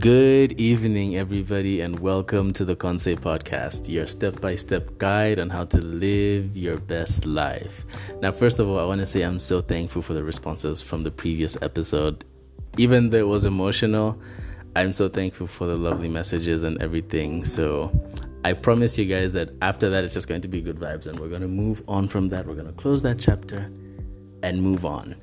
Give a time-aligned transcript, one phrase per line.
[0.00, 5.50] Good evening, everybody, and welcome to the Conce Podcast, your step by step guide on
[5.50, 7.84] how to live your best life.
[8.22, 11.02] Now, first of all, I want to say I'm so thankful for the responses from
[11.02, 12.24] the previous episode.
[12.78, 14.18] Even though it was emotional,
[14.74, 17.44] I'm so thankful for the lovely messages and everything.
[17.44, 17.92] So,
[18.42, 21.20] I promise you guys that after that, it's just going to be good vibes, and
[21.20, 22.46] we're going to move on from that.
[22.46, 23.70] We're going to close that chapter
[24.42, 25.14] and move on.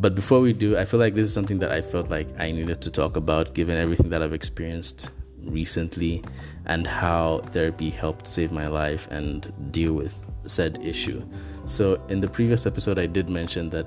[0.00, 2.50] But before we do, I feel like this is something that I felt like I
[2.52, 5.10] needed to talk about given everything that I've experienced
[5.44, 6.24] recently
[6.64, 11.22] and how therapy helped save my life and deal with said issue.
[11.66, 13.86] So, in the previous episode, I did mention that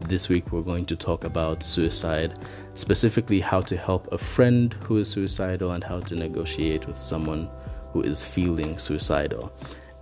[0.00, 2.36] this week we're going to talk about suicide,
[2.74, 7.48] specifically how to help a friend who is suicidal and how to negotiate with someone
[7.92, 9.52] who is feeling suicidal.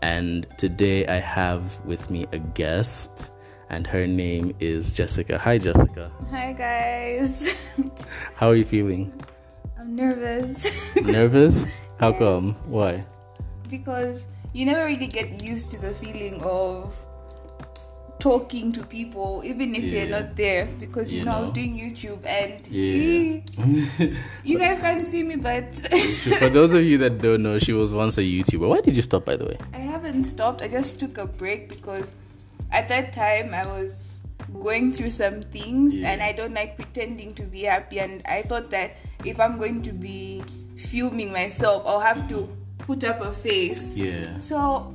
[0.01, 3.33] And today I have with me a guest
[3.69, 5.39] and her name is Jessica.
[5.39, 6.11] Hi, Jessica.
[6.31, 7.69] Hi, guys.
[8.37, 9.13] How are you feeling?
[9.79, 10.97] I'm nervous.
[11.03, 11.67] nervous?
[11.99, 12.19] How yes.
[12.19, 12.55] come?
[12.67, 13.05] Why?
[13.71, 16.95] Because you never really get used to the feeling of
[18.19, 19.93] talking to people, even if yeah.
[19.93, 20.67] they're not there.
[20.79, 24.17] Because you, you know, know, I was doing YouTube and yeah.
[24.45, 25.75] you guys can't see me, but
[26.39, 28.69] for those of you that don't know, she was once a YouTuber.
[28.69, 29.59] Why did you stop, by the way?
[29.75, 30.63] I haven't stopped.
[30.63, 32.13] I just took a break because
[32.73, 34.23] at that time I was
[34.61, 36.11] going through some things yeah.
[36.11, 39.83] and I don't like pretending to be happy and I thought that if I'm going
[39.83, 40.43] to be
[40.77, 42.49] filming myself I'll have to
[42.87, 43.99] put up a face.
[43.99, 44.39] Yeah.
[44.39, 44.95] So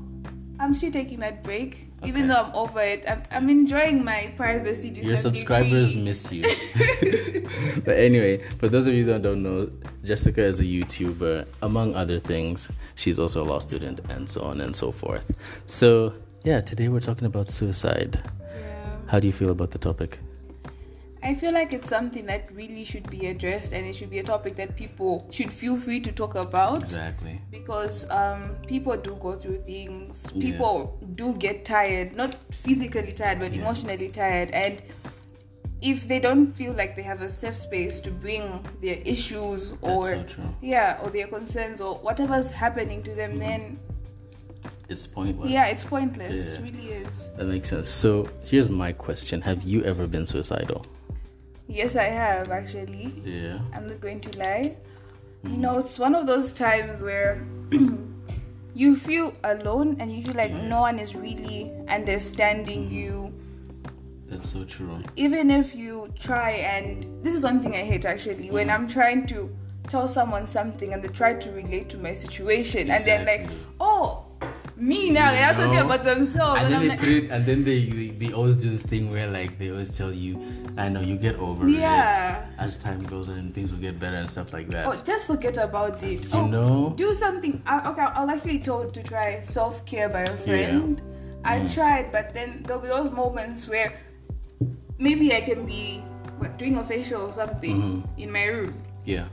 [0.59, 1.87] I'm still taking that break.
[1.99, 2.09] Okay.
[2.09, 4.89] Even though I'm over it, I'm, I'm enjoying my privacy.
[4.89, 6.03] Your subscribers degree.
[6.03, 6.43] miss you.
[7.85, 9.69] but anyway, for those of you that don't know,
[10.03, 12.71] Jessica is a YouTuber, among other things.
[12.95, 15.37] She's also a law student, and so on and so forth.
[15.67, 18.21] So yeah, today we're talking about suicide.
[18.39, 18.97] Yeah.
[19.07, 20.19] How do you feel about the topic?
[21.23, 24.23] I feel like it's something that really should be addressed and it should be a
[24.23, 26.79] topic that people should feel free to talk about.
[26.79, 27.39] Exactly.
[27.51, 31.07] Because um, people do go through things, people yeah.
[31.13, 33.61] do get tired, not physically tired, but yeah.
[33.61, 34.49] emotionally tired.
[34.49, 34.81] And
[35.81, 40.09] if they don't feel like they have a safe space to bring their issues or
[40.27, 43.39] so yeah or their concerns or whatever's happening to them mm-hmm.
[43.39, 43.79] then
[44.89, 45.49] it's pointless.
[45.49, 46.51] Yeah, it's pointless.
[46.51, 46.65] Yeah.
[46.65, 47.29] It really is.
[47.37, 47.89] That makes sense.
[47.89, 50.85] So here's my question: Have you ever been suicidal?
[51.67, 53.13] Yes, I have actually.
[53.23, 53.59] Yeah.
[53.75, 54.75] I'm not going to lie.
[55.45, 55.51] Mm.
[55.51, 57.45] You know, it's one of those times where
[58.73, 60.67] you feel alone and you feel like yeah.
[60.67, 62.91] no one is really understanding mm.
[62.91, 63.33] you.
[64.27, 65.01] That's so true.
[65.15, 68.51] Even if you try, and this is one thing I hate actually, mm.
[68.51, 69.49] when I'm trying to
[69.87, 73.11] tell someone something and they try to relate to my situation, exactly.
[73.11, 73.49] and then like,
[73.79, 74.25] oh,
[74.81, 77.85] me now they're talking about themselves and, and then they like, put and then they,
[77.85, 80.41] they, they always do this thing where like they always tell you
[80.77, 82.43] i know you get over yeah.
[82.47, 84.87] it as time goes on and things will get better and stuff like that.
[84.87, 86.23] Oh just forget about it.
[86.33, 86.93] You oh, know?
[86.95, 87.61] do something.
[87.67, 90.99] Uh, okay i was actually told to try self-care by a friend.
[90.99, 91.51] Yeah.
[91.51, 91.73] i mm.
[91.73, 93.93] tried but then there'll be those moments where
[94.97, 95.99] maybe i can be
[96.39, 98.19] what, doing a facial or something mm-hmm.
[98.19, 98.83] in my room.
[99.05, 99.25] Yeah.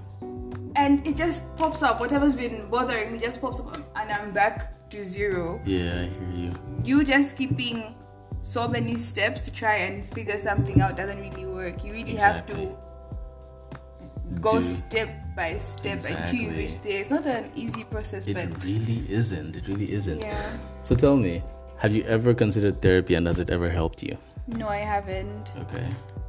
[0.77, 1.99] And it just pops up.
[2.01, 5.61] Whatever's been bothering me just pops up and i'm back to zero.
[5.65, 6.53] Yeah, I hear you.
[6.85, 7.95] You just keeping
[8.41, 11.85] so many steps to try and figure something out doesn't really work.
[11.85, 12.67] You really exactly.
[12.67, 14.61] have to go Do.
[14.61, 16.23] step by step exactly.
[16.23, 17.01] until you reach there.
[17.01, 19.57] It's not an easy process, it but it really isn't.
[19.57, 20.21] It really isn't.
[20.21, 20.57] Yeah.
[20.83, 21.43] So tell me,
[21.79, 24.17] have you ever considered therapy and has it ever helped you?
[24.47, 25.53] No, I haven't.
[25.61, 25.87] Okay.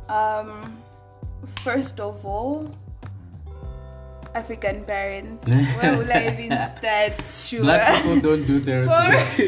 [0.09, 0.78] Um,
[1.64, 2.69] first of all,
[4.35, 5.47] African parents.
[5.81, 7.13] Where will I even start?
[7.28, 7.62] Sure.
[7.62, 9.47] Black people don't do therapy.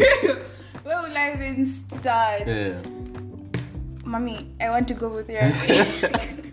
[0.83, 2.47] Where will I even start?
[2.47, 2.79] Yeah.
[4.05, 6.51] Mommy, I want to go with therapy.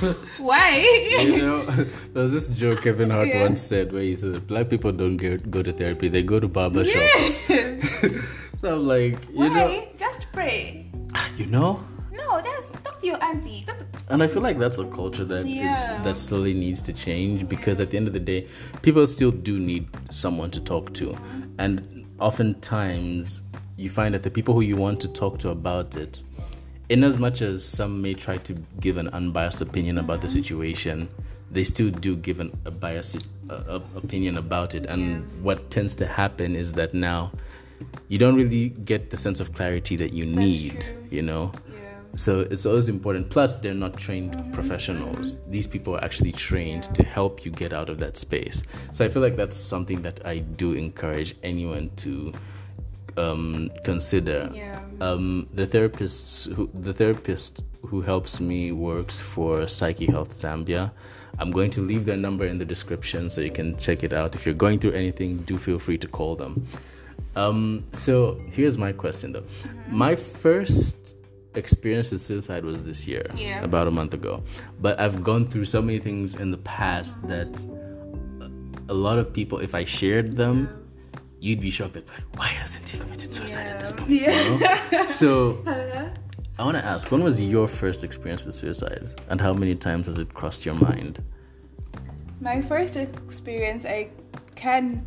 [0.38, 0.78] Why?
[1.20, 3.42] you know, there was this joke Kevin Hart yeah.
[3.42, 6.48] once said where he said black people don't go, go to therapy, they go to
[6.48, 7.48] barber shops.
[7.50, 8.00] yes.
[8.62, 9.48] so I'm like, you Why?
[9.48, 9.88] know.
[9.98, 10.90] Just pray.
[11.14, 11.84] Ah, you know?
[12.20, 13.64] No, that's talk to your auntie.
[13.66, 13.74] To,
[14.10, 15.72] and I feel like that's a culture that yeah.
[15.72, 18.46] is, that slowly needs to change because at the end of the day,
[18.82, 21.16] people still do need someone to talk to,
[21.58, 23.42] and oftentimes
[23.76, 26.22] you find that the people who you want to talk to about it,
[26.90, 30.42] in as much as some may try to give an unbiased opinion about the mm-hmm.
[30.42, 31.08] situation,
[31.50, 35.42] they still do give an, a biased uh, opinion about it, and yeah.
[35.42, 37.32] what tends to happen is that now
[38.08, 41.52] you don't really get the sense of clarity that you need, you know.
[42.14, 43.30] So it's always important.
[43.30, 45.42] Plus, they're not trained professionals.
[45.46, 48.62] These people are actually trained to help you get out of that space.
[48.92, 52.32] So I feel like that's something that I do encourage anyone to
[53.16, 54.50] um, consider.
[54.52, 54.80] Yeah.
[55.00, 60.90] Um, the therapists, who, the therapist who helps me works for Psychealth Zambia.
[61.38, 64.34] I'm going to leave their number in the description so you can check it out.
[64.34, 66.66] If you're going through anything, do feel free to call them.
[67.36, 69.42] Um, so here's my question though.
[69.42, 69.96] Mm-hmm.
[69.96, 71.16] My first
[71.54, 73.62] experience with suicide was this year, yeah.
[73.62, 74.42] about a month ago.
[74.80, 77.48] But I've gone through so many things in the past that
[78.88, 80.68] a lot of people, if I shared them,
[81.38, 83.74] you'd be shocked that like, why hasn't he committed suicide yeah.
[83.74, 84.10] at this point?
[84.10, 84.42] Yeah.
[84.42, 85.04] You know?
[85.06, 86.08] so uh-huh.
[86.58, 90.06] I want to ask, when was your first experience with suicide, and how many times
[90.06, 91.22] has it crossed your mind?
[92.40, 94.10] My first experience, I
[94.56, 95.02] can't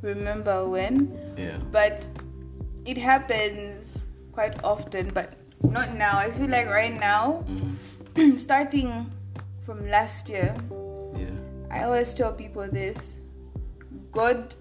[0.00, 1.34] remember when.
[1.36, 1.58] Yeah.
[1.70, 2.06] But
[2.84, 5.34] it happens quite often, but
[5.70, 6.18] not now.
[6.18, 8.38] I feel like right now, mm.
[8.38, 9.10] starting
[9.64, 10.54] from last year,
[11.16, 11.30] yeah.
[11.70, 13.20] I always tell people this
[14.10, 14.54] God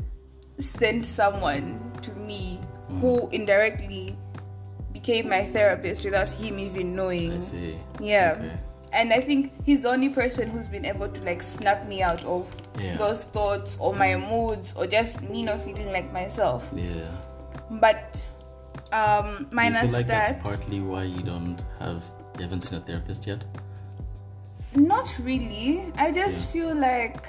[0.60, 2.60] sent someone to me
[2.90, 3.00] mm.
[3.00, 4.16] who indirectly
[4.94, 7.34] became my therapist without him even knowing.
[7.34, 7.78] I see.
[8.00, 8.36] Yeah.
[8.38, 8.58] Okay.
[8.94, 12.24] And I think he's the only person who's been able to like snap me out
[12.26, 12.46] of
[12.78, 12.98] yeah.
[12.98, 16.70] those thoughts or my moods or just me not feeling like myself.
[16.76, 17.08] Yeah.
[17.70, 18.24] But
[18.94, 22.04] um minus you feel like that that's partly why you don't have
[22.38, 23.44] you haven't seen a therapist yet?
[24.76, 25.92] Not really.
[25.96, 26.52] I just yeah.
[26.52, 27.28] feel like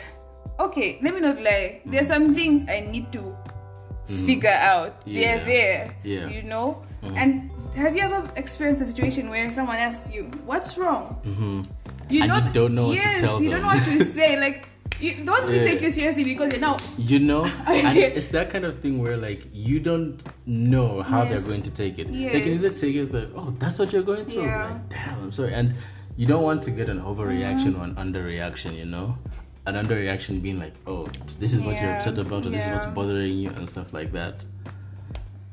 [0.61, 1.81] okay, let me not lie.
[1.81, 1.91] Mm-hmm.
[1.91, 4.26] There's some things I need to mm-hmm.
[4.26, 5.03] figure out.
[5.05, 5.20] Yeah.
[5.20, 5.97] They're there.
[6.05, 6.29] Yeah.
[6.29, 6.82] You know?
[7.03, 7.17] Mm-hmm.
[7.17, 11.62] And have you ever experienced a situation where someone asks you, "What's wrong?" Mm-hmm.
[12.11, 13.62] You, you don't know yes, what to tell you them.
[13.62, 14.38] don't know what to say.
[14.38, 14.69] Like,
[15.02, 15.58] you, don't yeah.
[15.58, 16.76] we take you seriously because you're now.
[16.96, 21.31] You know, and it's that kind of thing where like you don't know how yes.
[21.31, 22.08] they're going to take it.
[22.08, 22.32] Yes.
[22.32, 24.70] They can either take it like, "Oh, that's what you're going through." Yeah.
[24.70, 25.75] Like, damn, I'm sorry, and
[26.16, 27.81] you don't want to get an overreaction mm-hmm.
[27.81, 28.76] or an underreaction.
[28.76, 29.19] You know,
[29.66, 31.06] an underreaction being like, "Oh,
[31.38, 31.84] this is what yeah.
[31.84, 34.44] you're upset about, or this is what's bothering you," and stuff like that.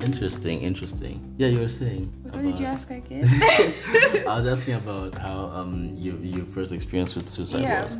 [0.02, 1.36] Interesting, interesting.
[1.38, 2.06] Yeah, you were saying.
[2.24, 3.28] What about, did you ask again?
[3.28, 7.98] I was asking about how um your your first experience with suicide yeah, was.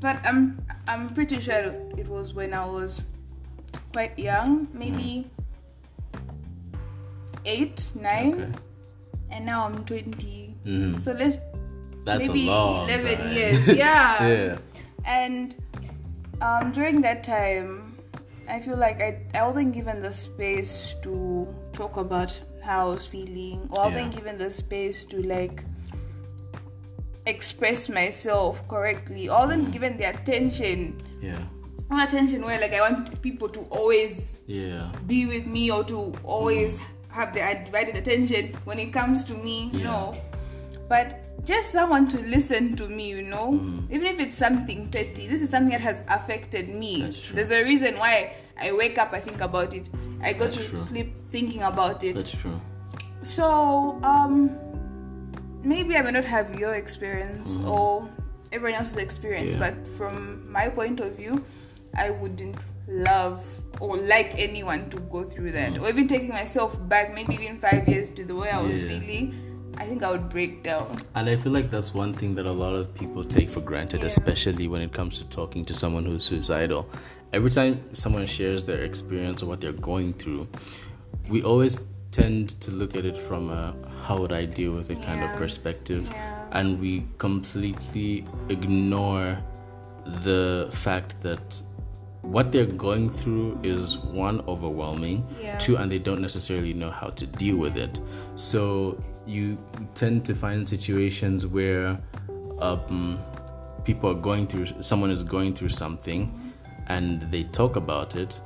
[0.00, 3.02] But I'm I'm pretty sure it was when I was
[3.92, 5.26] quite young, maybe
[7.44, 8.52] eight, nine, Okay.
[9.30, 10.54] and now I'm 20.
[10.66, 11.00] Mhm.
[11.00, 11.38] So let's
[12.04, 13.32] That's maybe a long 11 time.
[13.32, 13.66] years.
[13.84, 14.26] Yeah.
[14.26, 14.58] yeah.
[15.04, 15.54] And
[16.42, 17.96] um, during that time,
[18.48, 22.32] I feel like I, I wasn't given the space to talk about
[22.62, 24.18] how I was feeling, or I wasn't Yeah.
[24.18, 25.64] given the space to like
[27.26, 29.28] express myself correctly.
[29.28, 29.72] I wasn't Mm.
[29.72, 31.38] given the attention, Yeah.
[31.90, 34.90] not attention where like I want people to always Yeah.
[35.06, 39.70] be with me or to always have their divided attention when it comes to me.
[39.72, 39.84] Yeah.
[39.84, 40.14] No,
[40.88, 43.08] but just someone to listen to me.
[43.10, 43.90] You know, Mhm.
[43.90, 45.26] even if it's something petty.
[45.26, 47.02] This is something that has affected me.
[47.02, 47.36] That's true.
[47.36, 49.88] There's a reason why I wake up, I think about it.
[50.22, 50.78] I go That's to true.
[50.78, 52.14] sleep thinking about it.
[52.14, 52.60] That's true.
[53.22, 54.50] So, um,
[55.62, 57.68] maybe I may not have your experience Mhm.
[57.68, 58.08] or
[58.52, 59.70] everyone else's experience, Yeah.
[59.70, 61.44] but from my point of view,
[61.94, 62.56] I wouldn't
[62.88, 63.44] love
[63.80, 65.74] or like anyone to go through that.
[65.74, 65.82] Mhm.
[65.82, 68.88] Or even taking myself back, maybe even five years to the way I was Yeah.
[68.90, 69.34] feeling,
[69.76, 70.98] I think I would break down.
[71.14, 74.00] And I feel like that's one thing that a lot of people take for granted,
[74.00, 74.06] Yeah.
[74.06, 76.86] especially when it comes to talking to someone who's suicidal.
[77.32, 80.48] Every time someone shares their experience or what they're going through,
[81.28, 81.78] we always
[82.10, 83.74] tend to look at it from a
[84.04, 86.08] how would I deal with it kind of perspective.
[86.10, 86.48] Yeah.
[86.52, 89.38] And we completely ignore
[90.22, 91.62] the fact that
[92.22, 95.56] what they're going through is one overwhelming Yeah.
[95.58, 97.98] two and they don't necessarily know how to deal with it
[98.34, 99.56] so you
[99.94, 101.98] tend to find situations where
[102.58, 103.18] um,
[103.84, 106.52] people are going through someone is going through something
[106.88, 108.38] and they talk about it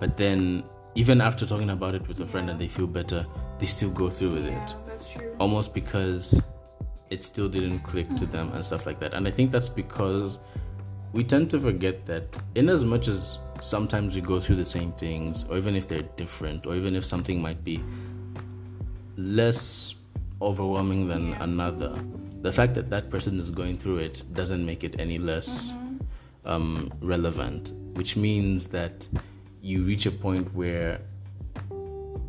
[0.00, 0.64] but then
[0.94, 3.26] even after talking about it with a friend and they feel better
[3.58, 5.36] they still go through with Yeah, it that's true.
[5.38, 6.40] almost because
[7.10, 9.12] it still didn't click to them and stuff like that.
[9.12, 10.38] And I think that's because
[11.12, 14.92] we tend to forget that, in as much as sometimes we go through the same
[14.92, 17.84] things, or even if they're different, or even if something might be
[19.16, 19.94] less
[20.40, 21.44] overwhelming than Yeah.
[21.44, 21.94] another,
[22.40, 25.72] the fact that that person is going through it doesn't make it any less
[26.46, 29.06] um, relevant, which means that
[29.62, 31.00] you reach a point where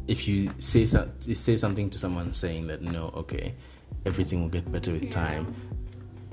[0.07, 3.53] if you say so, say something to someone saying that no, okay,
[4.05, 5.47] everything will get better with time.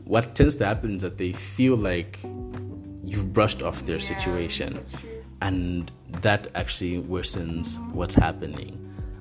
[0.05, 2.19] What tends to happen is that they feel like
[3.03, 4.81] you've brushed off their Yeah, situation,
[5.41, 5.91] and
[6.21, 8.77] that actually worsens what's happening.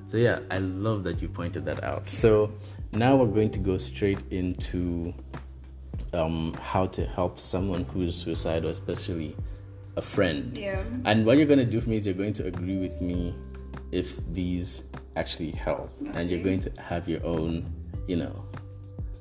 [0.08, 2.10] So yeah, I love that you pointed that out.
[2.10, 2.52] So
[2.92, 5.14] now we're going to go straight into
[6.12, 9.36] um, how to help someone who is suicidal, especially
[9.96, 10.56] a friend.
[10.56, 10.82] Yeah.
[11.04, 13.34] And what you're going to do for me is you're going to agree with me
[13.92, 17.72] if these actually help, and you're going to have your own,
[18.06, 18.44] you know,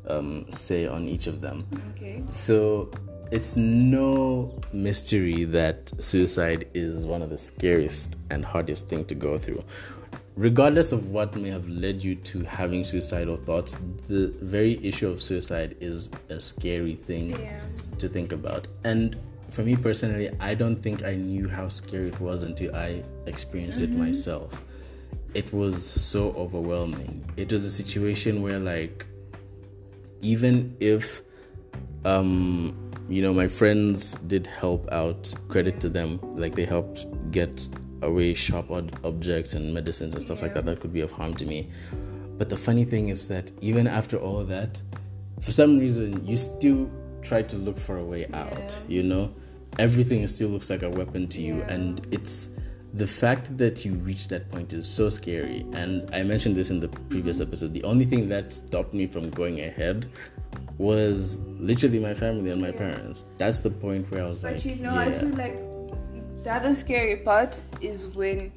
[0.07, 1.65] um, say on each of them.
[1.95, 2.23] Okay.
[2.29, 2.91] So
[3.31, 9.37] it's no mystery that suicide is one of the scariest and hardest thing to go
[9.37, 9.63] through.
[10.35, 15.21] Regardless of what may have led you to having suicidal thoughts, the very issue of
[15.21, 17.59] suicide is a scary thing Yeah.
[17.97, 18.67] to think about.
[18.85, 19.17] And
[19.49, 23.81] for me personally, I don't think I knew how scary it was until I experienced
[23.81, 24.63] it myself.
[25.33, 27.23] It was so overwhelming.
[27.37, 29.07] It was a situation where, like,
[30.21, 31.21] even if,
[32.05, 32.75] um,
[33.07, 37.67] you know, my friends did help out, credit to them, like, they helped get
[38.01, 41.33] away sharp ob- objects and medicines and stuff like that that could be of harm
[41.35, 41.69] to me.
[42.37, 44.81] But the funny thing is that even after all that,
[45.39, 46.89] for some reason, you still
[47.21, 48.79] try to look for a way out.
[48.87, 49.33] You know,
[49.77, 52.49] everything still looks like a weapon to you, and it's
[52.93, 55.65] the fact that you reach that point is so scary.
[55.73, 57.73] And I mentioned this in the previous episode.
[57.73, 60.09] The only thing that stopped me from going ahead
[60.77, 63.25] was literally my family and my parents.
[63.37, 65.57] That's the point where I was But like, you know, yeah, I feel like
[66.43, 68.51] the other scary part is when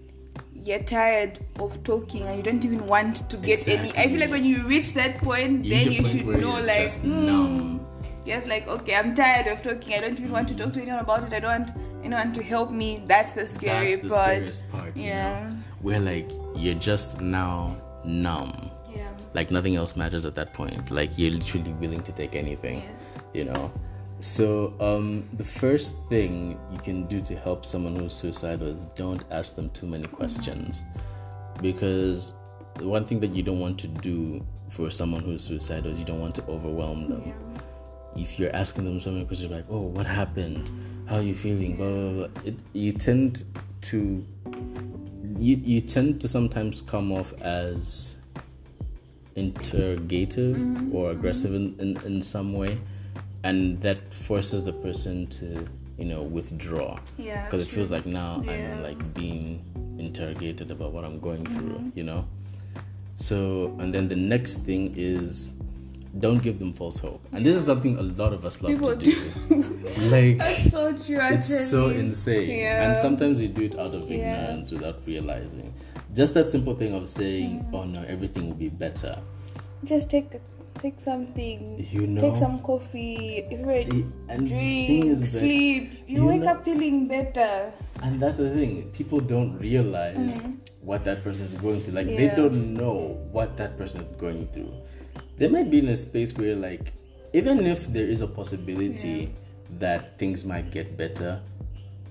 [0.54, 3.90] you're tired of talking and you don't even want to get any.
[3.98, 7.80] I feel like when you reach that point, You then you should know, like, numb.
[7.80, 7.91] Hmm.
[8.24, 9.94] Yes, like okay, I'm tired of talking.
[9.96, 11.32] I don't even want to talk to anyone about it.
[11.32, 11.72] I don't want
[12.04, 13.02] anyone to help me.
[13.06, 14.28] That's the scary that's the part.
[14.28, 14.96] scariest part.
[14.96, 15.48] Yeah.
[15.48, 15.56] know?
[15.80, 18.70] where like you're just now numb.
[18.94, 19.08] Yeah.
[19.34, 23.24] like nothing else matters at that point like you're literally willing to take anything Yes.
[23.32, 23.72] you know
[24.18, 29.22] so um the first thing you can do to help someone who's suicidal is don't
[29.30, 30.84] ask them too many questions
[31.62, 32.34] because
[32.74, 36.04] the one thing that you don't want to do for someone who's suicidal is you
[36.04, 37.32] don't want to overwhelm them
[38.16, 40.70] if you're asking them so many questions like oh what happened?
[41.06, 41.76] How are you feeling?
[41.76, 43.44] Blah, blah, blah, it, you tend
[43.82, 44.24] to
[45.38, 48.16] you, you tend to sometimes come off as
[49.34, 50.94] interrogative mm-hmm.
[50.94, 52.78] or aggressive in, in, in some way
[53.44, 55.66] and that forces the person to
[55.98, 56.98] you know withdraw.
[57.18, 58.52] Yeah, because it feels like now Yeah.
[58.52, 59.64] i'm like being
[59.98, 61.90] interrogated about what i'm going through mm-hmm.
[61.94, 62.26] you know?
[63.14, 65.58] So and then the next thing is
[66.18, 68.96] don't give them false hope and this is something a lot of us love People
[68.96, 69.12] to do
[70.10, 71.18] like That's so true.
[71.20, 72.86] it's so insane Yeah.
[72.88, 74.16] and sometimes we do it out of Yeah.
[74.44, 75.72] ignorance without realizing
[76.14, 79.16] just that simple thing of saying oh no everything will be better
[79.84, 80.40] just take the,
[80.78, 81.86] take something.
[81.90, 83.44] you know Take some coffee.
[83.50, 85.92] If you're and drink, is that sleep.
[86.06, 87.72] You, you wake know- up feeling better.
[88.02, 90.58] and that's the thing people don't realize mm.
[90.82, 94.46] what that person is going through like they don't know what that person is going
[94.48, 94.72] through
[95.38, 96.92] they might be in a space where like
[97.32, 99.32] even if there is a possibility
[99.78, 101.40] that things might get better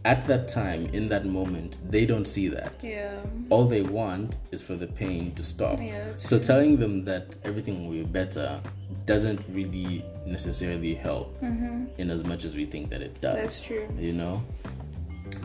[0.03, 3.13] at that time in that moment they don't see that Yeah.
[3.51, 5.79] all they want is for the pain to stop.
[5.79, 8.59] Yeah, so telling them that everything will be better
[9.05, 11.85] doesn't really necessarily help mm-hmm.
[11.99, 13.35] in as much as we think that it does.
[13.35, 13.87] That's true.
[13.99, 14.41] You know?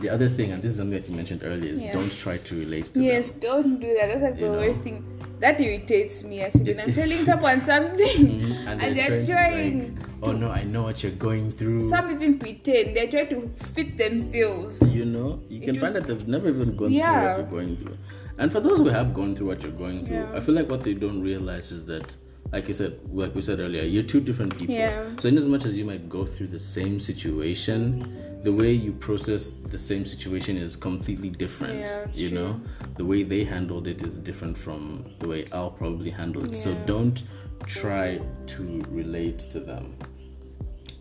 [0.01, 1.93] The other thing, and this is something that you mentioned earlier, is Yeah.
[1.93, 3.39] don't try to relate to Yes, them.
[3.41, 4.07] don't do that.
[4.07, 4.57] That's like You the know?
[4.59, 5.03] worst thing.
[5.39, 6.73] That irritates me actually.
[6.73, 8.67] When I'm telling someone something Mhm.
[8.67, 9.95] and, they're, they're trying, trying.
[9.95, 11.87] like, oh no, I know what you're going through.
[11.89, 14.81] some even pretend they're trying to fit themselves.
[14.95, 17.35] you know, you can It find was- that they've never even gone Yeah.
[17.35, 17.97] through what you're going through.
[18.39, 20.31] And for those who have gone through what you're going through, Yeah.
[20.33, 22.15] I feel like what they don't realize is that,
[22.51, 24.75] like I said, like we said earlier, you're two different people.
[24.75, 25.05] Yeah.
[25.19, 28.93] So in as much as you might go through the same situation, the way you
[28.93, 31.79] process the same situation is completely different.
[31.79, 32.37] Yeah, you true.
[32.37, 32.61] know,
[32.95, 36.51] the way they handled it is different from the way I'll probably handle it.
[36.51, 36.57] Yeah.
[36.57, 37.21] So don't
[37.65, 39.97] try to relate to them.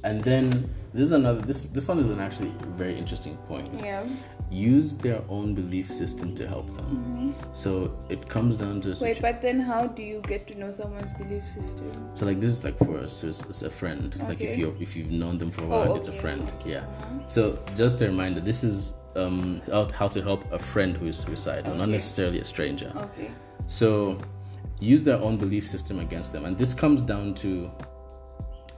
[0.02, 3.68] And then this is another this this one is an actually very interesting point.
[3.80, 4.04] Yeah.
[4.50, 7.34] Use their own belief system to help them.
[7.52, 9.04] So it comes down to Mm-hmm.
[9.04, 11.88] Wait, situ- but then how do you get to know someone's belief system?
[12.14, 14.14] so like this is like for us, so it's, it's a friend.
[14.28, 14.58] Like if Okay.
[14.60, 16.50] you if you've known them for a while, Oh, it's a friend.
[16.64, 16.84] Yeah.
[17.26, 21.18] So just a reminder, this is um how, how to help a friend who is
[21.18, 22.90] suicidal, not necessarily a stranger.
[22.96, 23.30] Okay.
[23.66, 24.18] So
[24.78, 26.44] use their own belief system against them.
[26.44, 27.70] And this comes down to,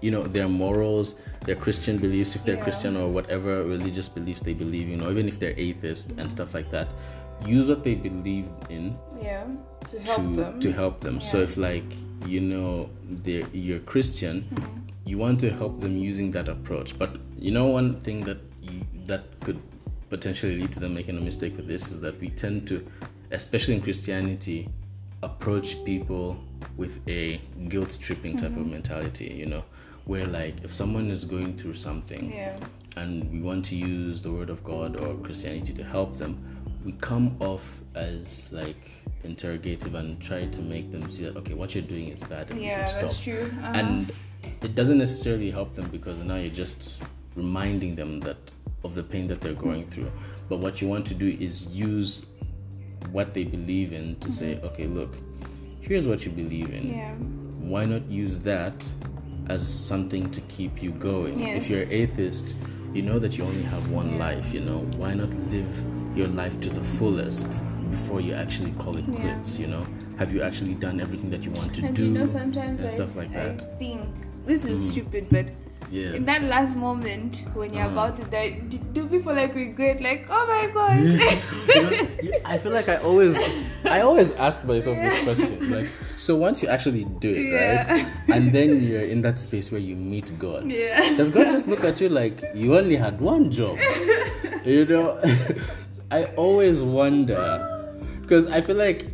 [0.00, 1.14] you know, their morals,
[1.44, 2.62] their Christian beliefs, if they're Yeah.
[2.62, 6.54] Christian or whatever religious beliefs they believe in, or even if they're atheist and stuff
[6.54, 6.88] like that.
[7.46, 9.44] Use what they believe in Yeah.
[9.90, 10.60] To help to them.
[10.60, 11.20] to help them.
[11.20, 11.44] So Yeah.
[11.44, 11.90] if like
[12.26, 12.90] you know
[13.52, 14.78] you're Christian, Mm-hmm.
[15.04, 16.98] you want to help them using that approach.
[16.98, 19.58] But you know one thing that you, that could
[20.10, 22.84] potentially lead to them making a mistake with this is that we tend to,
[23.30, 24.68] especially in Christianity,
[25.22, 26.36] approach people
[26.76, 28.60] with a guilt tripping type Mm-hmm.
[28.60, 29.26] of mentality.
[29.42, 29.64] You know,
[30.08, 32.58] where like if someone is going through something Yeah.
[32.96, 36.32] and we want to use the word of God or Christianity to help them,
[36.84, 38.90] we come off as like
[39.22, 42.60] interrogative and try to make them see that okay, what you're doing is bad and
[42.60, 43.24] Yeah, you should that's stop.
[43.24, 43.50] true.
[43.62, 43.72] Uh-huh.
[43.74, 44.12] And
[44.62, 47.02] it doesn't necessarily help them because now you're just
[47.36, 48.38] reminding them that
[48.84, 50.10] of the pain that they're going through.
[50.48, 52.26] But what you want to do is use
[53.12, 55.14] what they believe in to say, okay, look,
[55.80, 56.84] here's what you believe in.
[56.84, 56.94] Mm-hmm.
[56.96, 57.14] Yeah.
[57.68, 58.74] Why not use that
[59.48, 61.38] as something to keep you going?
[61.38, 61.62] Yes.
[61.64, 62.56] If you're atheist,
[62.94, 64.18] you know that you only have one Yeah.
[64.18, 64.78] life, you know.
[64.96, 65.84] Why not live
[66.16, 69.20] your life to the fullest before you actually call it Yeah.
[69.34, 69.86] quits, you know?
[70.18, 72.04] Have you actually done everything that you want to And do?
[72.06, 73.58] you know, sometimes and I, stuff like that.
[73.58, 73.62] Mm.
[73.62, 74.00] I think
[74.46, 75.46] this is stupid, but
[75.90, 76.12] Yeah.
[76.12, 77.92] in that last moment when you're Uh-huh.
[77.92, 81.00] about to die, do, do people like regret, like, oh my god?
[81.00, 83.36] You know, I feel like I always,
[83.86, 85.70] I always ask myself this question.
[85.70, 87.90] Like, so once you actually do it, Yeah.
[87.92, 91.16] right, and then you're in that space where you meet God, yeah.
[91.16, 93.78] does God just look at you like you only had one job?
[94.64, 95.18] You know,
[96.10, 97.40] I always wonder
[98.20, 99.06] because I feel like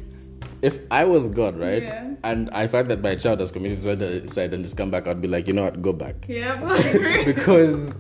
[0.63, 2.14] if I was God, right, Yeah.
[2.25, 5.29] And I find that my child has committed suicide and just come back, I'd be
[5.29, 6.17] like, you know what, go back.
[6.27, 6.57] Yeah.
[7.25, 7.95] because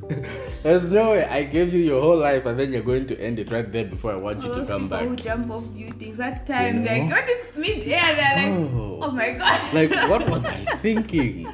[0.62, 3.38] there's no way I gave you your whole life and then you're going to end
[3.38, 5.02] it right there before I want you to come back.
[5.02, 6.90] who jump off buildings at times, know?
[6.90, 8.16] like, what mid air?
[8.16, 8.98] They're like, Oh.
[9.02, 9.74] oh, my god.
[9.74, 11.46] Like, what was I thinking?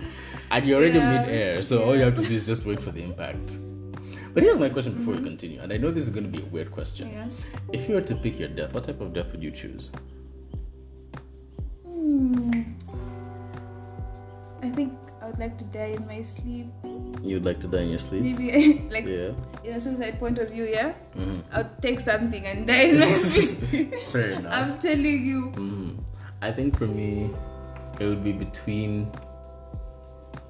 [0.52, 1.22] And you're already Yeah.
[1.22, 3.56] mid-air, so all you have to do is just wait for the impact.
[4.32, 6.42] But here's my question before we continue, and I know this is going to be
[6.44, 7.10] a weird question.
[7.10, 7.26] Yeah.
[7.72, 9.90] If you were to pick your death, what type of death would you choose?
[11.84, 12.59] Hmm.
[14.62, 16.68] I think I would like to die in my sleep.
[17.22, 18.22] You'd like to die in your sleep?
[18.22, 19.32] Maybe like Yeah.
[19.64, 20.92] in a suicide point of view, yeah.
[21.16, 21.42] Mhm.
[21.52, 23.94] I'll take something and die in my sleep.
[24.12, 24.52] Fair enough.
[24.52, 25.52] I'm telling you.
[25.56, 25.98] Mhm.
[26.42, 27.28] I think for me,
[28.00, 29.08] it would be between.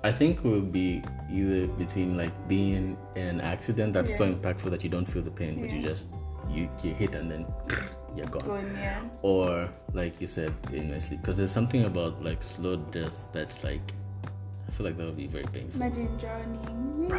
[0.02, 4.70] I think it would be either between like being in an accident that's so impactful
[4.70, 6.08] that you don't feel the pain, but you just
[6.48, 7.44] you you hit and then
[8.16, 8.46] you're gone.
[8.46, 9.02] Going, yeah.
[9.22, 13.62] Or like you said in my sleep, because there's something about like slow death that's
[13.62, 13.82] like
[14.70, 15.82] I feel like that would be very painful.
[15.82, 17.10] Imagine drowning.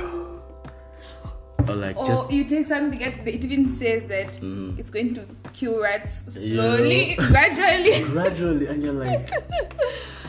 [1.67, 4.80] Or like Or just you take something, and it even says that Mhm.
[4.80, 6.56] it's going to kill rats Yeah.
[6.56, 8.04] slowly, gradually.
[8.10, 9.30] gradually, and you're like.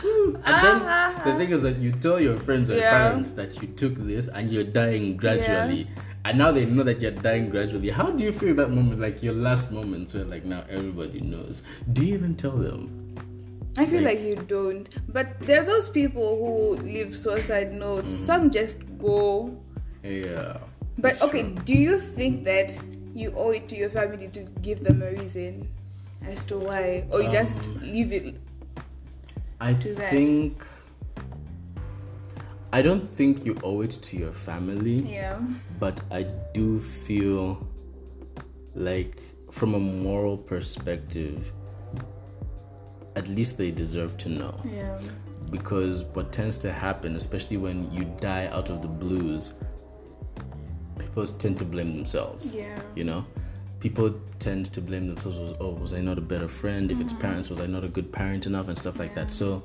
[0.03, 0.79] And then
[1.25, 2.91] the thing is that you tell your friends or Yeah.
[2.91, 5.87] parents that you took this and you're dying gradually.
[6.25, 7.89] And now they know that you're dying gradually.
[7.89, 11.63] How do you feel that moment, like your last moments where like now everybody knows?
[11.93, 12.89] Do you even tell them?
[13.77, 14.87] I feel Like- like you don't.
[15.11, 18.15] But there are those people who leave suicide notes.
[18.15, 18.25] Mm.
[18.25, 19.55] Some just go.
[20.03, 20.57] Yeah.
[20.99, 21.55] But okay, true.
[21.65, 22.77] do you think that
[23.15, 25.67] you owe it to your family to give them a reason
[26.27, 27.05] as to why?
[27.11, 28.37] Or you just Um, leave it?
[29.59, 30.63] I think
[32.71, 34.95] I don't think you owe it to your family.
[34.97, 35.39] Yeah.
[35.79, 37.65] but I do feel
[38.75, 41.51] like from a moral perspective,
[43.15, 44.55] at least they deserve to know.
[44.65, 44.99] Yeah.
[45.51, 49.53] Because what tends to happen, especially when you die out of the blues,
[50.97, 52.53] people tend to blame themselves.
[52.53, 52.79] Yeah.
[52.95, 53.25] You know?
[53.79, 55.37] People tend to blame themselves.
[55.37, 56.89] was, Oh, was I not a better friend?
[56.89, 57.21] If it's mm-hmm.
[57.21, 59.29] parents, was I not a good parent enough, and stuff like that.
[59.29, 59.63] So,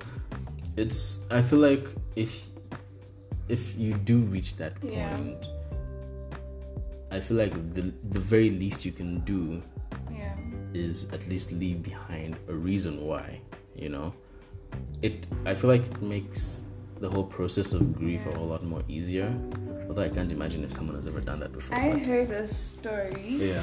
[0.76, 1.24] it's.
[1.30, 2.48] I feel like if
[3.48, 5.16] if you do reach that Yeah.
[5.16, 5.46] point,
[7.10, 9.77] I feel like the the very least you can do Yeah.
[10.78, 13.40] Is at least leave behind a reason why.
[13.74, 14.14] You know,
[15.02, 15.26] it.
[15.44, 16.62] I feel like it makes
[17.00, 19.32] the whole process of grief a whole lot more easier.
[19.88, 21.76] Although I can't imagine if someone has ever done that before.
[21.76, 23.26] I but- heard a story.
[23.26, 23.62] yeah.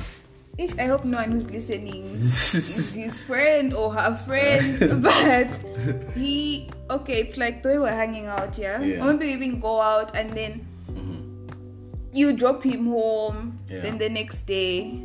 [0.58, 5.51] Ish, I hope no one who's listening is his friend or her friend, but
[6.15, 7.19] he okay.
[7.19, 8.80] It's like they were hanging out, yeah.
[8.80, 9.04] Yeah.
[9.04, 11.51] Or maybe even go out and then mm-hmm.
[12.15, 13.60] you drop him home.
[13.67, 13.82] Yeah.
[13.82, 15.04] Then the next day,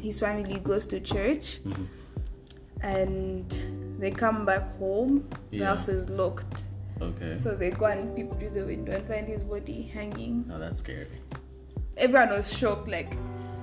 [0.00, 1.84] his family goes to church, Mm-hmm.
[2.82, 5.28] and they come back home.
[5.50, 5.66] The Yeah.
[5.66, 6.64] house is locked,
[7.00, 7.36] Okay.
[7.36, 10.44] so they go and peep through the window and find his body hanging.
[10.52, 11.06] oh that's scary.
[11.96, 13.14] Everyone was shocked, like.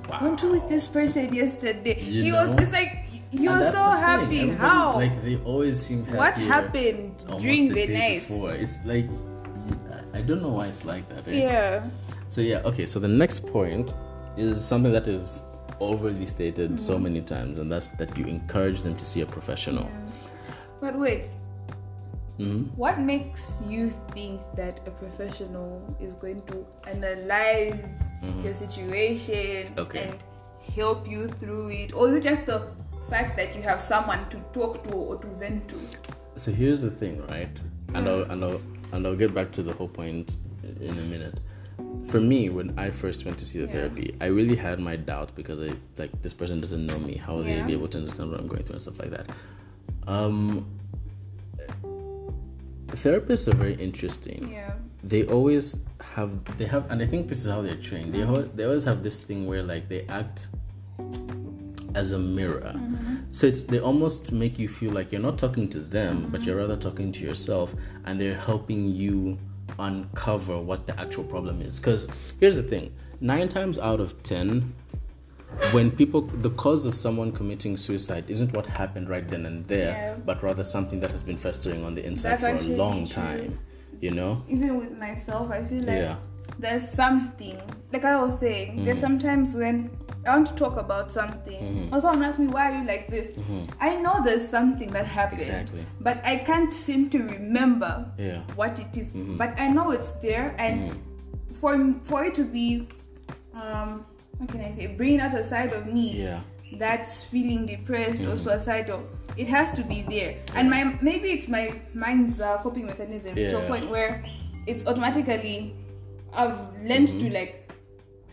[0.10, 0.38] Wow.
[0.40, 2.00] You with this person yesterday?
[2.00, 2.54] You he was.
[2.62, 4.50] It's like was so happy.
[4.50, 4.94] How?
[4.96, 6.18] Like they always seem happy.
[6.18, 8.28] what happened during the, night?
[8.28, 8.52] Before.
[8.52, 9.10] It's like
[10.14, 11.28] I don't know why it's like that.
[11.28, 11.40] eh?
[11.42, 11.90] Yeah.
[12.28, 12.86] So yeah, okay.
[12.86, 13.96] So the next point
[14.38, 15.42] is something that is
[15.80, 16.78] overly stated Mm-hmm.
[16.78, 19.90] so many times, and that's that you encourage them to see a professional.
[20.82, 21.30] But wait,
[22.38, 28.04] hmm what makes you think that a professional is going to analyze
[28.44, 29.80] your situation Mm-hmm.
[29.80, 30.04] Okay.
[30.10, 30.24] and
[30.76, 32.68] help you through it, or is it just the
[33.10, 35.76] fact that you have someone to talk to or to vent to?
[36.36, 37.50] So here's the thing, right?
[37.94, 38.62] And I'll and I'll
[38.92, 40.36] and I'll get back to the whole point
[40.82, 41.40] in a minute.
[42.06, 43.72] For me, when I first went to see the Yeah.
[43.72, 47.16] therapy, I really had my doubt because I like this person doesn't know me.
[47.16, 47.66] How will they Yeah.
[47.66, 49.30] be able to understand what I'm going through and stuff like that?
[50.08, 50.66] Um,
[52.88, 54.52] therapists are very interesting.
[54.52, 54.74] Yeah.
[55.04, 58.14] They always have they have, and I think this is how they're trained.
[58.14, 58.36] They uh-huh.
[58.36, 60.48] al- they always have this thing where like they act
[61.96, 62.74] as a mirror.
[62.76, 63.16] Mm-hmm.
[63.32, 66.56] So it's they almost make you feel like you're not talking to them, but you're
[66.56, 66.70] mm-hmm.
[66.70, 69.38] rather talking to yourself, and they're helping you
[69.80, 71.80] uncover what the actual problem is.
[71.80, 74.74] Because here's the thing: nine times out of ten,
[75.72, 79.92] when people the cause of someone committing suicide isn't what happened right then and there,
[79.92, 80.16] Yeah.
[80.26, 83.24] but rather something that has been festering on the inside That's for a long true.
[83.24, 83.60] time.
[84.02, 84.44] You know?
[84.50, 86.18] Even with myself, I feel like Yeah.
[86.60, 87.60] There's something.
[87.92, 89.08] Like I was saying, there's Mm-hmm.
[89.08, 89.90] sometimes when
[90.26, 93.38] I want to talk about something, or someone asks me why are you like this.
[93.80, 95.52] I know there's something that happened, Mm-hmm.
[95.62, 95.86] Exactly.
[96.02, 98.26] but I can't seem to remember Yeah.
[98.26, 98.56] Mm-hmm.
[98.56, 99.12] what it is.
[99.14, 100.98] But I know it's there, and
[101.62, 102.88] for for it to be,
[103.54, 104.06] um,
[104.38, 106.40] what can I say, bringing out a side of me Yeah.
[106.80, 108.34] that's feeling depressed Mm.
[108.34, 109.02] or suicidal
[109.38, 113.58] it has to be there and my maybe it's my mind's uh, coping mechanism to
[113.64, 114.24] a point where
[114.66, 115.74] it's automatically
[116.38, 117.72] i've learned to like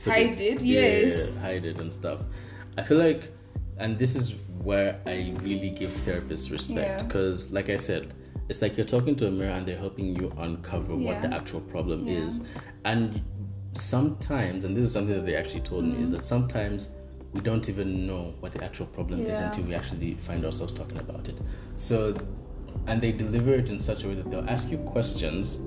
[0.04, 0.66] hide it Mm-hmm.
[0.66, 2.20] Yeah, yes hide it and stuff.
[2.78, 3.30] I feel like,
[3.78, 7.06] and this is where I really give therapists respect Yeah.
[7.06, 8.14] because, like I said,
[8.48, 11.60] it's like you're talking to a mirror and they're helping you uncover what the actual
[11.60, 12.14] problem Yeah.
[12.26, 12.46] is.
[12.84, 13.20] And
[13.74, 16.12] sometimes, and this is something that they actually told me, is Mm.
[16.12, 16.88] that sometimes
[17.32, 20.98] we don't even know what the actual problem is until we actually find ourselves talking
[20.98, 21.40] about it.
[21.76, 22.14] So,
[22.86, 25.58] and they deliver it in such a way that they'll ask you questions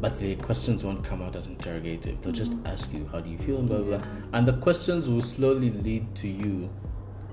[0.00, 2.20] but the questions won't come out as interrogative.
[2.20, 2.70] They'll just mm.
[2.70, 3.58] ask you, How do you feel?
[3.58, 4.06] and blah, blah, blah.
[4.32, 6.68] And the questions will slowly lead to you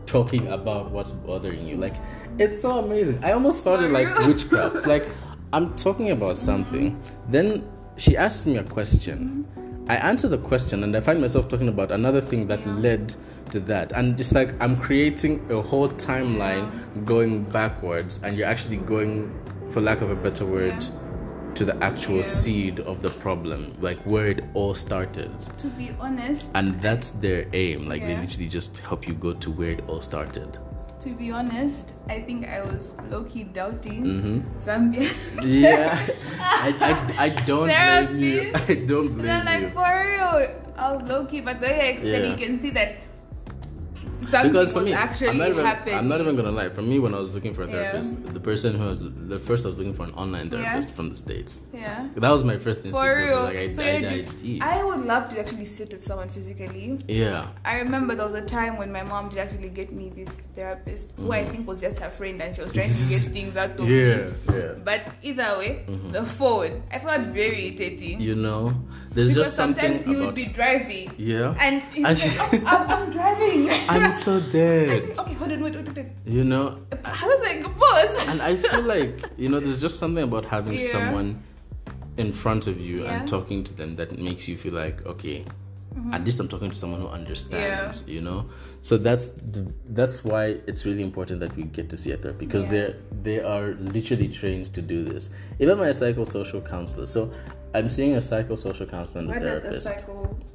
[0.06, 1.78] talking about what's bothering you.
[1.78, 1.96] Like,
[2.38, 3.24] it's so amazing.
[3.24, 4.88] I almost found it like witchcraft.
[4.88, 5.08] like,
[5.52, 7.00] I'm talking about something,
[7.30, 9.46] then she asks me a question.
[9.58, 9.92] Mm-hmm.
[9.92, 13.14] I answer the question, and I find myself talking about another thing that led
[13.52, 13.92] to that.
[13.92, 19.32] And just like I'm creating a whole timeline going backwards, and you're actually going,
[19.72, 20.84] for lack of a better word.
[21.56, 22.24] To the actual Yeah.
[22.24, 25.32] seed of the problem, like where it all started.
[25.58, 27.88] to be honest And that's their aim.
[27.88, 30.58] Like they literally just help you go to where it all started.
[31.04, 34.38] to be honest i think i was low-key doubting Mm-hmm.
[34.68, 35.04] zambia
[35.44, 36.00] Yeah,
[36.40, 36.92] I, I,
[37.26, 38.52] I don't blame you.
[38.54, 38.70] Therapist.
[38.72, 39.70] I don't And I'm like, you.
[39.80, 40.36] for real,
[40.84, 42.32] I was low key, but the way I explained, Yeah.
[42.32, 42.96] you can see that
[44.24, 45.66] something Because for me, actually I'm not, even.
[45.66, 46.70] I'm not even gonna lie.
[46.70, 47.74] For me, when I was looking for a Yeah.
[47.92, 50.64] therapist, the person who was the first I was looking for an online Yeah.
[50.64, 51.62] therapist from the states.
[51.74, 52.08] Yeah.
[52.16, 52.98] That was my first instinct.
[52.98, 53.44] For real.
[53.44, 56.98] Like, I, so I, I, do- I, would love to actually sit with someone physically.
[57.08, 57.48] yeah.
[57.66, 61.12] I remember there was a time when my mom did actually get me this therapist
[61.18, 63.72] who I think was just her friend and she was trying to get things out
[63.72, 64.50] of Mm-hmm.
[64.50, 64.60] Yeah, me.
[64.62, 64.74] yeah.
[64.84, 68.22] But either way, the phone, I found very irritating.
[68.22, 68.74] You know,
[69.12, 71.56] there's because just something sometimes you would be driving yeah.
[71.60, 73.70] and And like, "Oh, I'm, I'm driving.
[73.90, 75.18] I'm so dead.
[75.18, 76.08] okay, hold on, wait, wait, wait.
[76.26, 78.28] You know, How does that pause?
[78.30, 80.92] and I feel like you know, there's just something about having Yeah.
[80.92, 81.42] someone
[82.18, 83.20] in front of you Yeah.
[83.20, 85.44] and talking to them that makes you feel like okay.
[85.96, 86.12] Mm-hmm.
[86.16, 88.14] At least I'm talking to someone who understands, yeah.
[88.16, 88.50] you know.
[88.82, 92.40] So that's the, that's why it's really important that we get to see a therapist
[92.40, 92.72] because Yeah.
[92.72, 95.30] they're they are literally trained to do this.
[95.60, 97.06] Even my psychosocial counselor.
[97.06, 97.32] So
[97.76, 100.08] I'm seeing a psychosocial counselor and a What does a therapist.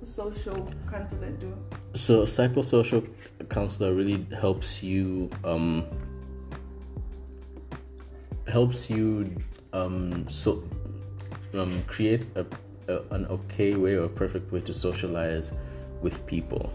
[0.03, 1.55] psychosocial counselor do?
[1.95, 3.07] So psychosocial
[3.45, 5.85] counselor really helps you um
[8.47, 9.31] helps you
[9.73, 10.63] um so
[11.55, 12.47] um create a,
[12.89, 15.53] a an okay way or a perfect way to socialize
[16.03, 16.73] with people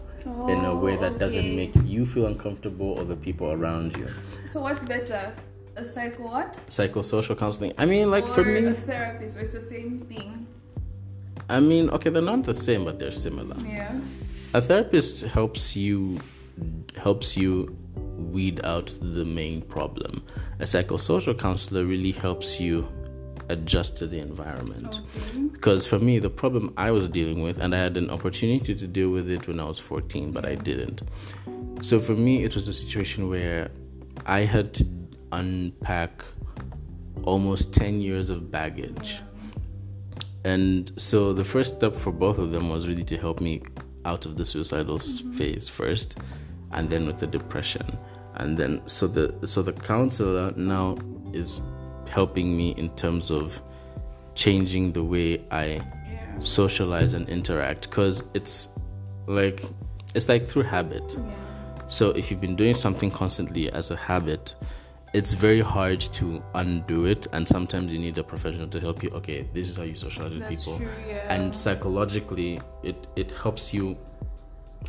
[0.48, 4.08] in a way that doesn't make you feel uncomfortable or the people around you.
[4.50, 5.34] So what's better,
[5.76, 6.54] a psycho what?
[6.70, 7.74] Psychosocial counseling.
[7.78, 10.48] I mean like or for me a therapist, or it's the same thing.
[11.50, 13.58] I mean okay they're not the same but they're similar.
[13.66, 14.00] Yeah.
[14.54, 16.20] a therapist helps you
[16.98, 17.76] helps you
[18.18, 20.24] weed out the main problem.
[20.60, 22.88] A psychosocial counselor really helps you
[23.50, 25.02] adjust to the environment.
[25.18, 25.40] Okay.
[25.64, 28.88] because for me the problem i was dealing with and i had an opportunity to
[28.88, 31.02] deal with it when i was 14 but i didn't.
[31.82, 33.70] So for me it was a situation where
[34.26, 34.86] i had to
[35.34, 36.24] unpack
[37.24, 39.22] almost 10 years of baggage.
[40.46, 43.64] And so the first step for both of them was really to help me
[44.06, 45.32] out of the suicidal s mm-hmm.
[45.32, 46.18] phase first
[46.72, 47.98] and then with the depression.
[48.36, 50.98] And then so the so the counselor now
[51.34, 51.62] is
[52.10, 53.62] helping me in terms of
[54.36, 55.80] changing the way i
[56.40, 58.70] socialize and interact because it's
[59.28, 59.64] like
[60.16, 61.16] it's like through habit.
[61.88, 64.56] So if you've been doing something constantly as a habit
[65.14, 69.10] it's very hard to undo it and sometimes you need a professional to help you.
[69.12, 70.78] Okay this is how you socialize with That's people.
[70.78, 71.34] true, yeah.
[71.34, 73.98] and psychologically it it helps you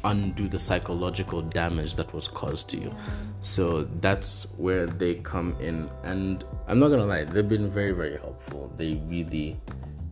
[0.02, 2.94] undo the psychological damage that was caused to you.
[3.42, 5.90] So that's where they come in.
[6.02, 8.72] And i'm not gonna lie they've been very very helpful.
[8.76, 9.60] They really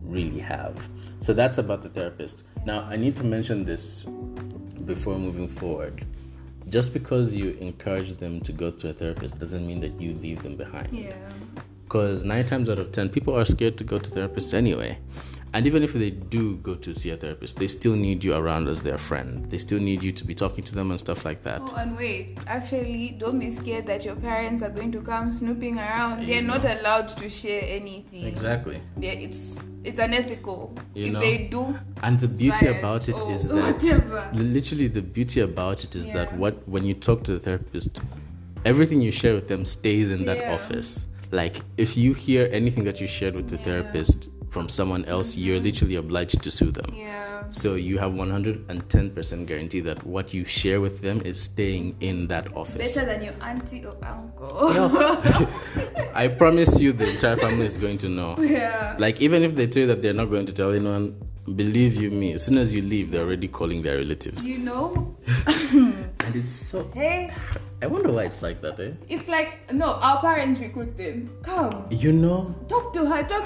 [0.03, 0.89] really have.
[1.21, 2.45] So that's about the therapist.
[2.65, 4.05] Now i need to mention this
[4.85, 6.05] before moving forward
[6.73, 10.41] just because you encourage them to go to a therapist doesn't mean that you leave
[10.41, 11.13] them behind Yeah.
[11.83, 14.97] because nine times out of ten people are scared to go to therapists anyway
[15.53, 18.67] and even if they do go to see a therapist they still need you around
[18.67, 21.41] as their friend they still need you to be talking to them and stuff like
[21.43, 25.31] that Oh, and wait, actually, don't be scared that your parents are going to come
[25.31, 26.25] snooping around.
[26.27, 28.25] They're You not allowed to share anything.
[28.25, 30.75] exactly Yeah, it's it's unethical.
[30.95, 31.19] You if know.
[31.19, 34.29] they do, and the beauty about it oh, is that whatever.
[34.33, 37.99] literally the beauty about it is that what when you talk to the therapist
[38.65, 40.53] everything you share with them stays in that Yeah.
[40.53, 45.35] office like if you hear anything that you shared with the therapist from someone else
[45.35, 50.43] you're literally obliged to sue them yeah, So you have 110% guarantee that what you
[50.45, 52.81] share with them is staying in that office.
[52.95, 54.69] better than your auntie or uncle.
[54.77, 54.87] no.
[56.23, 58.31] I promise you the entire family is going to know.
[58.39, 58.95] yeah.
[59.05, 61.05] Like even if they tell you that they're not going to tell anyone,
[61.55, 64.47] believe you me, as soon as you leave, they're already calling their relatives.
[64.47, 65.17] You know,
[66.25, 67.31] And it's so hey,
[67.81, 68.91] I wonder why it's like that, eh?
[69.09, 71.29] it's like no, our parents recruit them.
[71.43, 72.55] Come, You know?
[72.69, 73.23] talk to her.
[73.23, 73.45] Talk.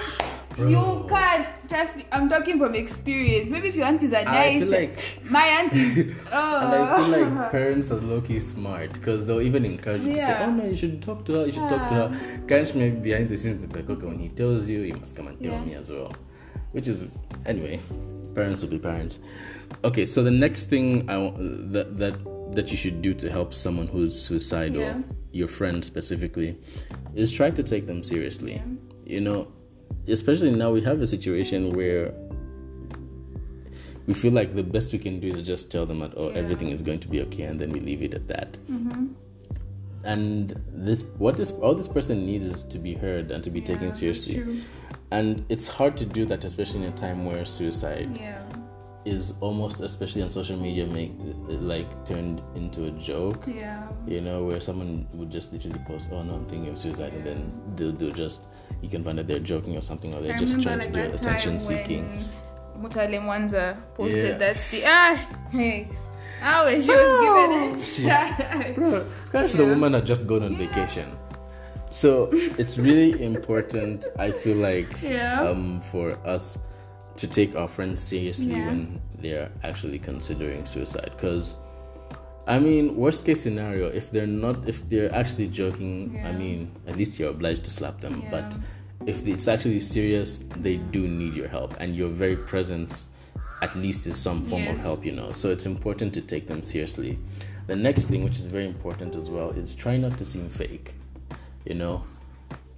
[0.57, 2.05] You can't trust me.
[2.11, 3.49] I'm talking from experience.
[3.49, 6.15] Maybe if your aunties are nice, like my aunties.
[6.31, 6.59] Oh.
[6.61, 7.49] and I feel like oh.
[7.51, 11.01] parents are low-key smart because they'll even encourage you to say, "Oh no, you should
[11.01, 11.45] talk to her.
[11.45, 12.47] You should talk to her." Ah.
[12.47, 15.41] Can't maybe behind the scenes, like, "Okay, when he tells you, you must come and
[15.41, 15.65] tell Yeah.
[15.65, 16.11] me as well."
[16.71, 17.03] Which is
[17.45, 17.79] anyway,
[18.33, 19.19] parents will be parents.
[19.83, 22.15] Okay, so the next thing I wa- that that
[22.53, 25.01] that you should do to help someone who's suicidal, Yeah.
[25.31, 26.57] your friend specifically,
[27.13, 28.61] is try to take them seriously.
[29.05, 29.47] You know,
[30.07, 32.13] especially now we have a situation where
[34.07, 36.69] we feel like the best we can do is just tell them that oh everything
[36.69, 39.07] is going to be okay and then we leave it at that Mm-hmm.
[40.05, 43.59] and this what this all this person needs is to be heard and to be
[43.61, 44.35] taken seriously
[45.11, 48.41] and it's hard to do that especially in a time where suicide Yeah.
[49.07, 51.11] Is almost especially on social media make
[51.73, 53.87] like turned into a joke Yeah.
[54.05, 57.25] you know where someone would just literally post oh no i'm thinking of suicide and
[57.25, 57.39] then
[57.75, 58.43] they'll, they'll just
[58.81, 61.07] you can find that they're joking or something or they're I just trying like to
[61.09, 62.05] do attention seeking
[62.81, 64.37] Mutale Mwanza posted Yeah.
[64.37, 65.15] that the ah
[65.51, 65.87] hey
[66.39, 68.75] how she was given it.
[68.75, 71.17] Bro, gosh, the woman had just gone on vacation.
[71.89, 75.41] So it's really important, I feel like, Yeah.
[75.41, 76.59] um, for us
[77.17, 78.67] to take our friends seriously Yeah.
[78.67, 81.11] when they're actually considering suicide.
[81.15, 81.55] Because,
[82.47, 86.95] I mean, worst case scenario, if they're not, if they're actually joking, I mean, at
[86.95, 88.21] least you're obliged to slap them.
[88.23, 88.31] Yeah.
[88.31, 88.57] But
[89.05, 93.09] if it's actually serious, they do need your help, and your very presence
[93.61, 95.31] at least is some form of help, you know.
[95.31, 97.17] So it's important to take them seriously.
[97.65, 100.93] The next thing, which is very important as well, is try not to seem fake.
[101.65, 102.03] You know,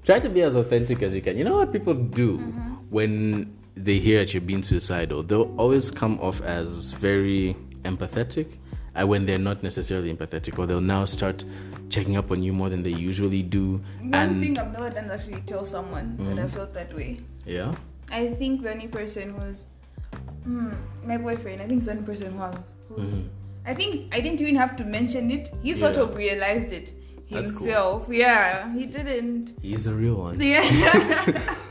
[0.04, 1.38] try to be as authentic as you can.
[1.38, 2.74] You know what people do mm-hmm.
[2.90, 5.24] when they hear that you're being suicidal?
[5.24, 8.48] They'll always come off as very empathetic,
[8.96, 11.44] and when they're not necessarily empathetic, or they'll now start
[11.90, 13.82] checking up on you more than they usually do.
[14.02, 17.20] One and thing I've never done is actually tell someone that I felt that way.
[17.46, 17.74] yeah,
[18.12, 19.68] I think the only person who's
[20.44, 20.72] hmm,
[21.06, 21.62] my boyfriend.
[21.62, 22.58] I think the only person who I've-
[22.90, 23.24] who's.
[23.66, 25.52] I think I didn't even have to mention it.
[25.62, 26.02] He sort Mm-hmm.
[26.02, 26.08] Yeah.
[26.10, 26.94] of realized it
[27.30, 27.66] That's cool.
[27.66, 28.08] himself.
[28.10, 29.54] Yeah, he didn't.
[29.62, 30.40] he's a real one.
[30.42, 30.64] Yeah.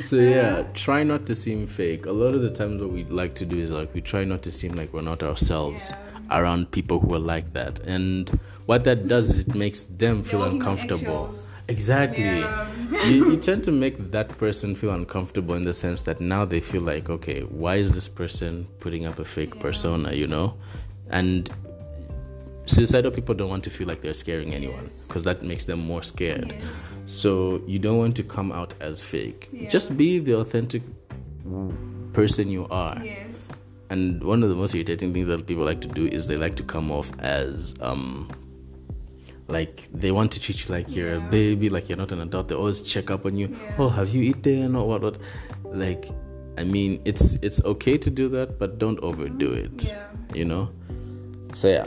[0.00, 2.06] So yeah, try not to seem fake.
[2.06, 4.42] A lot of the times, what we like to do is like we try not
[4.42, 5.92] to seem like we're not ourselves
[6.30, 8.28] around people who are like that, and
[8.66, 11.32] what that does is it makes them feel uncomfortable.
[11.68, 12.24] Exactly.
[12.24, 12.68] Yeah.
[13.06, 16.60] you, you tend to make that person feel uncomfortable in the sense that now they
[16.60, 20.12] feel like, okay, why is this person putting up a fake persona?
[20.12, 20.54] You know,
[21.10, 21.50] and
[22.66, 25.06] suicidal people don't want to feel like they're scaring anyone Yes.
[25.06, 26.52] because that makes them more scared.
[26.58, 26.98] Yes.
[27.06, 29.48] So you don't want to come out as fake.
[29.52, 29.68] Yeah.
[29.68, 30.82] Just be the authentic
[32.12, 32.96] person you are.
[33.04, 33.52] yes.
[33.88, 36.56] And one of the most irritating things that people like to do is they like
[36.56, 38.28] to come off as um
[39.46, 42.48] like they want to treat you like you're a baby, like you're not an adult.
[42.48, 43.46] They always check up on you.
[43.48, 43.74] Yeah.
[43.78, 45.18] Oh, have you eaten or what what
[45.62, 46.06] like
[46.58, 49.84] I mean it's it's okay to do that, but don't overdo it.
[49.84, 50.08] Yeah.
[50.34, 50.68] You know?
[51.52, 51.86] So yeah.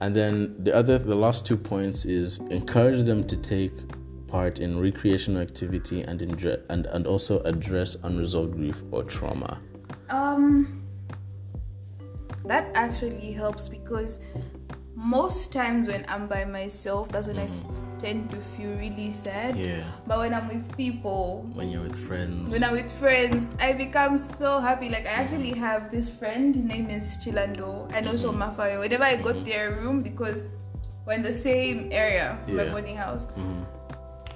[0.00, 3.72] And then the other the last two points is encourage them to take
[4.26, 6.20] part in recreational activity and
[6.68, 9.60] and, and also address unresolved grief or trauma.
[10.10, 10.82] Um,
[12.44, 14.20] that actually helps because
[14.96, 17.46] most times when I'm by myself, that's when I
[17.98, 19.54] tend to feel really sad.
[19.54, 19.68] Mm.
[19.68, 19.84] Yeah.
[20.06, 22.50] But when I'm with people, When you're with friends.
[22.50, 24.88] when I'm with friends, I become so happy.
[24.88, 26.54] Like I actually have this friend.
[26.56, 28.42] His name is Chilando, and also Mm-hmm.
[28.42, 28.80] Mafayo.
[28.80, 30.44] Whenever I go to their room, because
[31.06, 33.28] we're in the same area, my boarding house.
[33.36, 33.66] Mhm.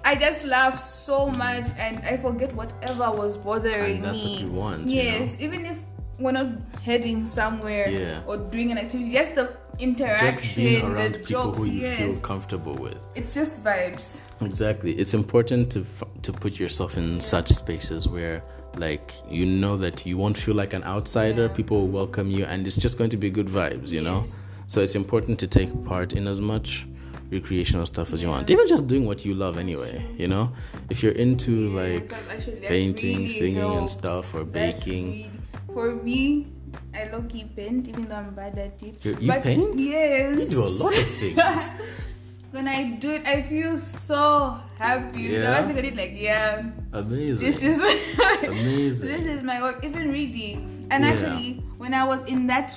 [0.05, 4.33] I just laugh so much, and I forget whatever was bothering And that's me.
[4.33, 5.79] what you want, you Yes, even if
[6.19, 6.49] we're not
[6.85, 8.21] heading somewhere Yeah.
[8.27, 11.59] or doing an activity, just the Just interaction, being around the people jokes.
[11.59, 13.07] who you yes, feel comfortable with.
[13.15, 14.21] it's just vibes.
[14.43, 14.93] Exactly.
[14.99, 15.85] It's important to
[16.23, 18.43] to put yourself in such spaces where
[18.77, 21.53] like you know that you won't feel like an outsider, Yeah.
[21.55, 24.23] people will welcome you and it's just going to be good vibes, you know?
[24.67, 26.87] So it's important to take part in as much
[27.31, 28.51] recreational stuff as you want.
[28.51, 30.53] Even just doing what you love anyway, you know?
[30.91, 35.07] If you're into like Yes, actually, painting, really singing and stuff or baking.
[35.11, 35.31] really-
[35.75, 36.47] for me,
[36.95, 39.05] I low key paint, even though I'm bad at it.
[39.05, 39.79] You- you paint?
[39.79, 40.51] Yes.
[40.51, 41.69] You do a lot of things.
[42.51, 45.23] when I do it, I feel so happy.
[45.23, 45.59] Yeah?
[45.59, 47.53] I look at it like, yeah, Amazing.
[47.53, 47.79] this is
[48.45, 49.09] Amazing.
[49.09, 49.85] this is my work.
[49.85, 51.11] Even reading, and Yeah.
[51.11, 52.77] actually, when I was in that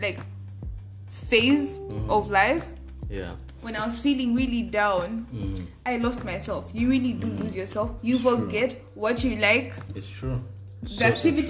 [0.00, 0.18] like
[1.08, 2.10] phase Mm-hmm.
[2.10, 2.66] of life,
[3.08, 3.36] yeah.
[3.62, 5.66] when I was feeling really down, Mhm.
[5.86, 6.70] I lost myself.
[6.74, 7.92] You really do lose yourself.
[8.02, 8.36] You True.
[8.46, 10.40] forget what you like, It's true.
[10.82, 11.40] the So, so true.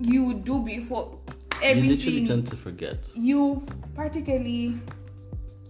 [0.00, 1.18] You do before
[1.62, 1.84] everything.
[1.84, 2.98] you literally tend to forget.
[3.14, 4.74] You practically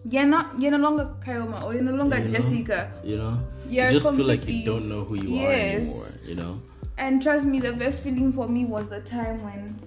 [0.08, 2.30] you're not you're no longer Kaoma or you're no longer You know?
[2.30, 2.92] Jessica.
[3.02, 3.40] You know?
[3.68, 6.14] You're you just feel like you don't know who you Yes.
[6.14, 6.62] are anymore, you know?
[6.98, 9.78] And trust me, the best feeling for me was the time when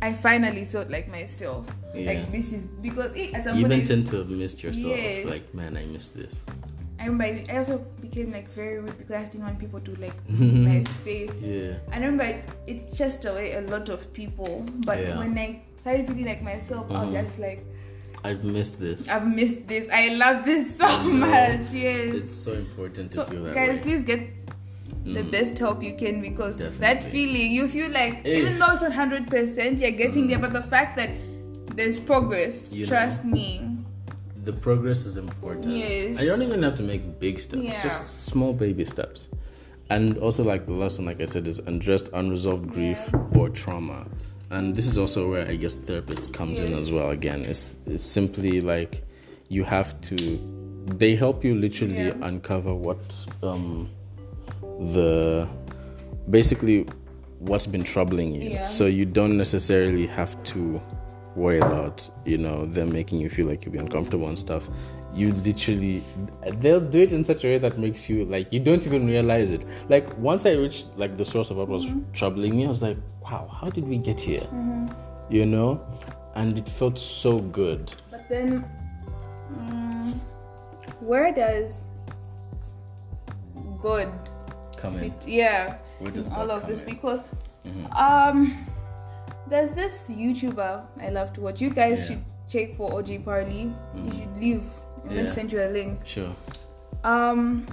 [0.00, 1.66] I finally felt like myself.
[1.94, 2.12] Yeah.
[2.12, 4.96] Like this is because eh, at some You even I, tend to have missed yourself.
[4.96, 5.28] Yes.
[5.28, 6.44] Like, man, I missed this.
[7.04, 9.94] I remember I, I also became like very rude because I didn't want people to
[9.96, 11.32] like be in my space.
[11.38, 11.74] Yeah.
[11.92, 15.18] I remember it, it chased away a lot of people, but Yeah.
[15.18, 17.22] when I started feeling like myself, I was Mhm.
[17.22, 17.62] just like,
[18.24, 19.06] I've missed this.
[19.08, 19.90] I've missed this.
[19.92, 21.72] I love this so much.
[21.74, 22.14] Yes.
[22.24, 23.82] It's so important to So, feel that guys, way.
[23.82, 24.20] please get
[25.04, 25.30] the Mhm.
[25.30, 28.38] best help you can because that feeling you feel like Eh.
[28.40, 30.38] even though it's not hundred percent, you're getting there.
[30.38, 31.10] But the fact that
[31.76, 32.88] there's progress, You know.
[32.88, 33.73] trust me.
[34.44, 35.74] The progress is important.
[35.76, 36.16] Yes.
[36.18, 37.82] And you don't even have to make big steps, Yeah.
[37.82, 39.28] just small baby steps.
[39.90, 42.98] And also, like the last one, like I said, is addressed unresolved grief
[43.34, 44.06] or trauma.
[44.50, 47.10] And this is also where I guess therapist comes in as well.
[47.10, 49.02] Again, it's it's simply like
[49.48, 50.16] you have to.
[50.86, 52.14] They help you literally Yeah.
[52.22, 52.98] uncover what
[53.42, 53.88] um
[54.92, 55.46] the
[56.30, 56.86] basically
[57.40, 58.50] what's been troubling you.
[58.50, 58.64] Yeah.
[58.64, 60.80] So you don't necessarily have to
[61.36, 64.68] worry about you know them making you feel like you'll be uncomfortable and stuff.
[65.14, 66.02] You literally
[66.58, 69.50] they'll do it in such a way that makes you like you don't even realize
[69.50, 69.64] it.
[69.88, 72.96] Like once i reached like the source of what was troubling me i was like
[73.22, 74.46] wow how did we get here?
[75.30, 75.80] You know?
[76.34, 77.92] And it felt so good.
[78.10, 78.64] But then,
[79.56, 80.12] mm,
[81.00, 81.84] where does
[83.80, 84.08] God
[84.76, 85.12] come in.
[85.12, 85.28] fit?
[85.28, 86.82] Yeah, Where does in all of this?
[86.82, 86.88] in?
[86.88, 86.94] Mm-hmm.
[86.94, 87.20] because
[87.96, 88.66] um,
[89.48, 91.60] there's this YouTuber I love to watch.
[91.60, 92.06] You guys Yeah.
[92.16, 93.72] should check for OG Parley.
[93.94, 94.62] You should leave.
[95.04, 95.16] I'm Yeah.
[95.16, 96.00] gonna send you a link.
[96.04, 96.32] sure
[97.04, 97.66] Um,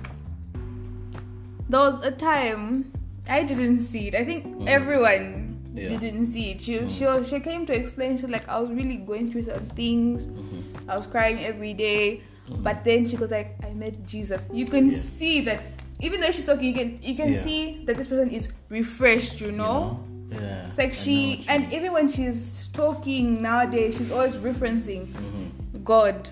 [1.69, 2.91] there was a time
[3.29, 4.15] I didn't see it.
[4.15, 5.77] I think everyone Mm-hmm.
[5.77, 5.87] Yeah.
[5.87, 5.99] Mm-hmm.
[5.99, 6.61] didn't see it.
[6.61, 8.17] She, she she came to explain.
[8.17, 10.27] She like I was really going through some things.
[10.27, 10.89] Mm-hmm.
[10.89, 12.19] I was crying every day,
[12.59, 14.49] but then she goes like, I met Jesus.
[14.51, 14.97] You can Yeah.
[14.97, 15.61] see that
[16.01, 17.39] even though she's talking, you can you can Yeah.
[17.39, 19.39] see that this person is refreshed.
[19.39, 20.03] You know.
[20.31, 21.73] Yeah It's like she, and mean.
[21.73, 25.83] even when she's talking nowadays, she's always referencing Mm-hmm.
[25.83, 26.29] God.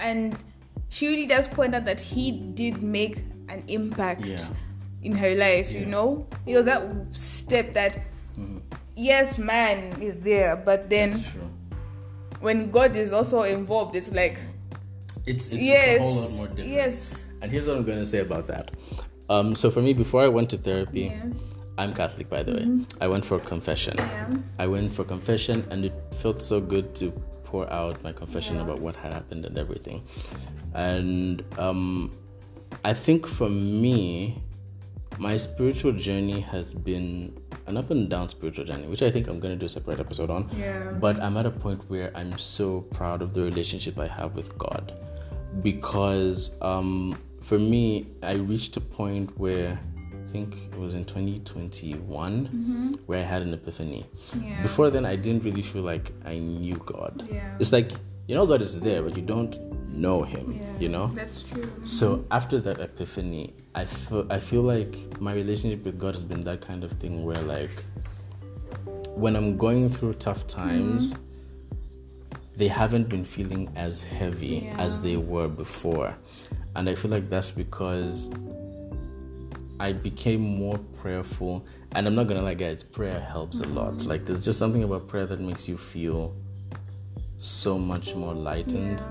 [0.00, 0.36] And
[0.88, 3.18] she really does point out that he did make
[3.48, 4.38] an impact Yeah.
[5.02, 6.26] in her life, you know?
[6.46, 7.98] It was that step that,
[8.94, 11.12] yes, man is there, but then
[12.40, 14.38] when God is also involved, it's like,
[15.26, 17.26] it's, it's, yes, it's a whole lot more different yes.
[17.42, 18.70] and here's what i'm going to say about that
[19.28, 21.26] um so for me before i went to therapy Yeah.
[21.78, 21.90] Mm-hmm.
[21.90, 22.66] i'm catholic by the way
[23.00, 24.26] i went for confession Yeah.
[24.58, 27.12] I went for confession and it felt so good to
[27.44, 28.62] pour out my confession Yeah.
[28.66, 30.02] about what had happened and everything.
[30.74, 32.10] And um,
[32.84, 34.42] I think for me,
[35.18, 37.08] my spiritual journey has been
[37.66, 39.98] an up and down spiritual journey, which I think I'm going to do a separate
[40.00, 40.42] episode on.
[40.58, 40.92] Yeah.
[41.04, 44.50] But I'm at a point where I'm so proud of the relationship I have with
[44.58, 44.84] God
[45.62, 49.78] because um, for me, I reached a point where
[50.28, 52.90] think it was in 2021 mm-hmm.
[53.06, 54.06] where I had an epiphany.
[54.40, 54.62] Yeah.
[54.62, 57.28] Before then, I didn't really feel like I knew God.
[57.30, 57.56] Yeah.
[57.58, 57.92] It's like,
[58.26, 59.58] you know, God is there, but you don't
[59.88, 61.08] know Him, Yeah, you know?
[61.08, 61.70] That's true.
[61.84, 66.40] So after that epiphany, I feel I feel like my relationship with God has been
[66.42, 67.70] that kind of thing where like
[69.14, 71.22] when I'm going through tough times, mm-hmm.
[72.56, 74.76] they haven't been feeling as heavy Yeah.
[74.78, 76.14] as they were before.
[76.76, 78.30] And I feel like that's because
[79.80, 81.64] I became more prayerful.
[81.92, 84.04] And I'm not gonna lie, guys, prayer helps a lot.
[84.04, 86.34] Like, there's just something about prayer that makes you feel
[87.36, 89.02] so much more lightened.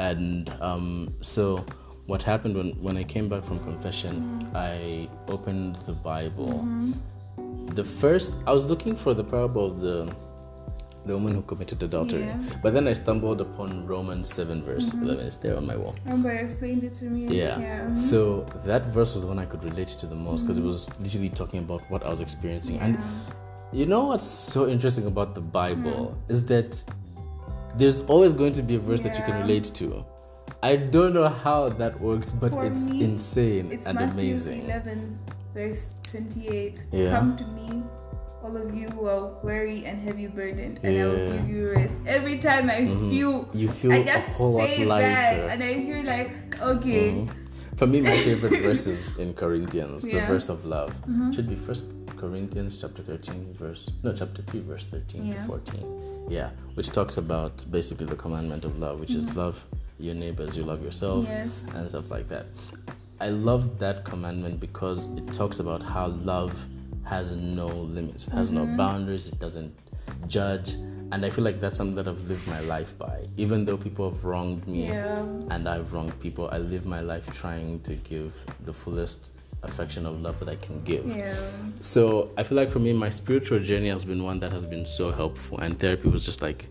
[0.00, 1.64] And um, so,
[2.06, 6.66] what happened when, when I came back from confession, I opened the Bible.
[7.68, 10.14] The first, I was looking for the parable of the
[11.06, 12.38] the woman who committed adultery, Yeah.
[12.62, 15.04] but then I stumbled upon Romans 7, verse mm-hmm.
[15.04, 15.26] 11.
[15.26, 15.94] It's there on my wall.
[16.04, 17.36] Remember, you explained it to me.
[17.36, 17.58] Yeah.
[17.58, 17.94] Yeah.
[17.96, 20.68] So that verse was the one I could relate to the most because it mm-hmm.
[20.68, 22.78] was literally talking about what I was experiencing.
[22.78, 22.98] And
[23.74, 26.30] you know what's so interesting about the Bible mm.
[26.30, 26.80] is that
[27.76, 30.04] there's always going to be a verse that you can relate to.
[30.62, 34.64] I don't know how that works, but For it's me, insane It's and Matthew amazing.
[34.66, 35.18] 11,
[35.52, 36.84] verse 28.
[36.92, 37.10] Yeah.
[37.10, 37.82] Come to me,
[38.44, 41.94] all of you who are weary and heavy burdened, and I will give you rest.
[42.06, 46.04] Every time I feel, You feel I a just whole say that, and I feel
[46.04, 46.30] like,
[46.60, 47.28] okay, Mhm.
[47.74, 50.16] For me, my favorite verse is in Corinthians, the Yeah.
[50.22, 50.32] Mm-hmm.
[50.32, 50.94] verse of love.
[51.34, 51.82] Should be First
[52.16, 55.40] Corinthians chapter thirteen, verse no, chapter three, verse thirteen Yeah.
[55.42, 55.82] to fourteen.
[56.30, 59.64] Yeah, which talks about basically the commandment of love, which is love
[59.98, 61.32] your neighbors, you love yourself, Mm-hmm.
[61.50, 61.66] Yes.
[61.74, 62.46] and stuff like that.
[63.20, 66.54] I love that commandment because it talks about how love
[67.06, 68.70] has no limits, it has Mm-hmm.
[68.72, 69.72] no boundaries, it doesn't
[70.26, 70.72] judge.
[71.12, 73.24] And I feel like that's something that I've lived my life by.
[73.36, 76.48] Even though people have wronged me, yeah, and I've wronged people.
[76.50, 78.34] I live my life trying to give
[78.64, 79.30] the fullest
[79.62, 81.06] affection of love that I can give.
[81.06, 81.36] yeah,
[81.80, 84.84] So I feel like for me, my spiritual journey has been one that has been
[84.86, 86.66] so helpful, and therapy was just like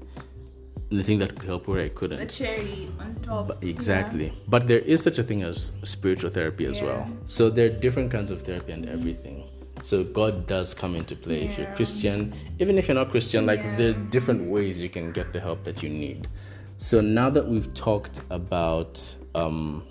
[0.89, 2.19] the thing that could help where I couldn't.
[2.19, 3.47] The cherry on top.
[3.47, 4.34] But exactly.
[4.47, 7.07] But there is such a thing as spiritual therapy as well.
[7.25, 9.47] So there are different kinds of therapy and everything.
[9.84, 13.59] So God does come into play if you're Christian, even if you're not Christian, like
[13.59, 13.75] Yeah.
[13.75, 16.29] there are different ways you can get the help that you need.
[16.77, 19.84] So now that we've talked about um,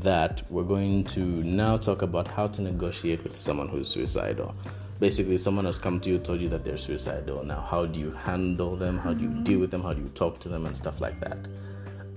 [0.00, 4.54] that, we're going to now talk about how to negotiate with someone who's suicidal.
[4.98, 7.44] Basically, someone has come to you, told you that they're suicidal.
[7.44, 8.96] Now, how do you handle them?
[8.96, 9.82] How do you deal with them?
[9.82, 11.48] How do you talk to them and stuff like that?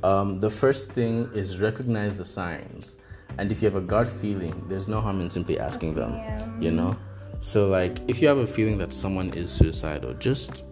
[0.03, 2.95] Um, the first thing is recognize the signs.
[3.37, 6.47] And if you have a gut feeling, there's no harm in simply asking them, Yeah.
[6.59, 6.95] you know?
[7.39, 10.63] So, like, if you have a feeling that someone is suicidal, just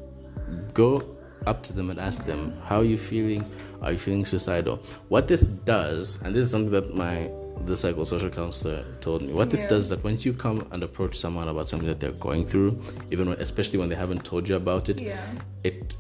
[0.74, 1.04] go
[1.46, 3.44] up to them and ask them, How are you feeling?
[3.82, 4.78] Are you feeling suicidal?
[5.10, 7.30] What this does, and this is something that my
[7.66, 9.32] the psychosocial counselor told me.
[9.32, 9.70] What this Yeah.
[9.70, 12.80] does is that once you come and approach someone about something that they're going through,
[13.12, 15.16] even when, especially when they haven't told you about it, Yeah.
[15.64, 15.96] it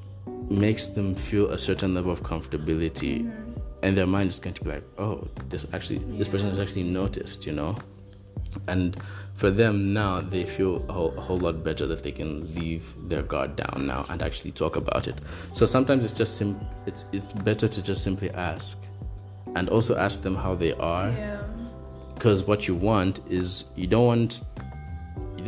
[0.49, 3.42] makes them feel a certain level of comfortability mm-hmm.
[3.83, 6.83] And their mind is going to be like oh this actually this person has actually
[6.83, 7.77] noticed you know?
[8.67, 8.97] And
[9.33, 12.93] for them now they feel a whole, a whole lot better that they can leave
[13.09, 15.21] their guard down now and actually talk about it.
[15.53, 18.77] So sometimes it's just sim- it's it's better to just simply ask
[19.55, 21.09] and also ask them how they are.
[21.09, 21.43] Yeah.
[22.13, 24.41] because what you want is you don't want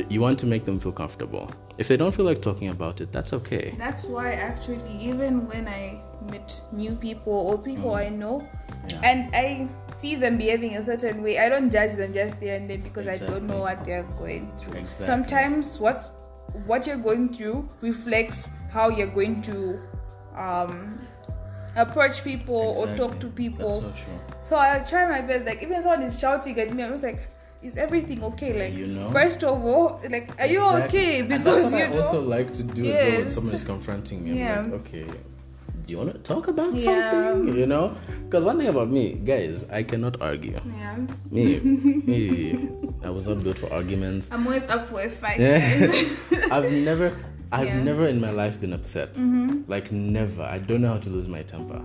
[0.09, 3.11] you want to make them feel comfortable if they don't feel like talking about it
[3.11, 5.99] that's okay That's why actually, even when I
[6.31, 8.91] meet new people or people I know, Mm.
[8.91, 9.01] Yeah.
[9.09, 12.69] and I see them behaving a certain way, I don't judge them just there and
[12.69, 14.73] then because I don't know what they're going through.
[14.79, 15.05] Exactly.
[15.05, 16.11] Sometimes what
[16.65, 19.79] what you're going through reflects how you're going to
[20.35, 20.97] um,
[21.75, 23.81] approach people or talk to people.
[23.81, 24.19] That's so true.
[24.43, 25.45] So I try my best.
[25.45, 27.19] Like even someone is shouting at me, I was like,
[27.67, 29.09] "Is everything okay?" Like You know?
[29.17, 30.99] first of all, like, are you Exactly.
[30.99, 31.21] okay?
[31.33, 31.97] Because you I know.
[31.97, 33.33] also like to do as well when Yes.
[33.35, 34.31] someone is confronting me.
[34.31, 34.61] I'm Yeah.
[34.61, 36.85] like, okay, do you want to talk about Yeah.
[36.87, 37.57] something?
[37.61, 37.85] You know?
[38.25, 40.57] Because one thing about me, guys, I cannot argue.
[40.79, 40.97] yeah.
[41.31, 41.45] Me,
[42.09, 42.69] me,
[43.03, 44.29] I was not built for arguments.
[44.31, 45.39] I'm always up for a fight.
[45.39, 45.59] Yeah.
[46.55, 47.07] I've never,
[47.51, 47.75] I've Yeah.
[47.75, 47.85] Mm-hmm.
[47.91, 49.11] never in my life been upset.
[49.67, 50.43] Like never.
[50.43, 51.81] I don't know how to lose my temper.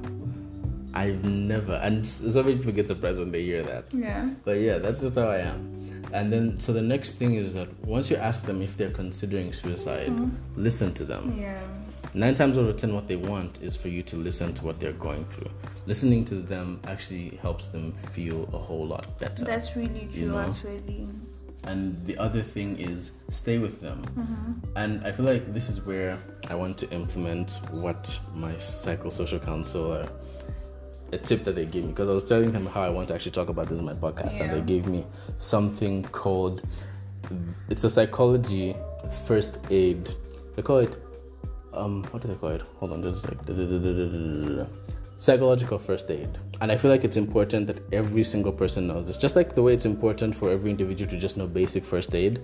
[0.95, 3.93] I've never, and s- so many people get surprised when they hear that.
[3.95, 4.31] yeah.
[4.45, 6.03] But yeah, that's just how I am.
[6.13, 9.53] And then, so the next thing is that once you ask them if they're considering
[9.53, 10.31] suicide, mm-hmm.
[10.61, 11.39] listen to them.
[11.39, 11.61] Yeah.
[12.15, 14.81] Nine times out of ten, what they want is for you to listen to what
[14.81, 15.53] they're going through.
[15.87, 19.45] Listening to them actually helps them feel a whole lot better.
[19.45, 20.39] That's really true, You know?
[20.39, 21.07] actually.
[21.65, 24.03] and the other thing is stay with them.
[24.19, 24.77] Mm-hmm.
[24.77, 26.19] And I feel like this is where
[26.49, 30.09] I want to implement what my psychosocial counselor
[31.13, 33.15] a tip that they gave me because I was telling them how I want to
[33.15, 35.05] actually talk about this in my podcast, and they gave me
[35.39, 36.63] something called
[37.69, 38.75] it's a psychology
[39.27, 40.11] first aid.
[40.57, 40.97] They call it
[41.73, 42.63] um what do they call it?
[42.79, 43.39] Hold on, just like
[45.19, 46.29] psychological first aid.
[46.63, 49.17] And I feel like it's important that every single person knows this.
[49.19, 52.41] Just like the way it's important for every individual to just know basic first aid,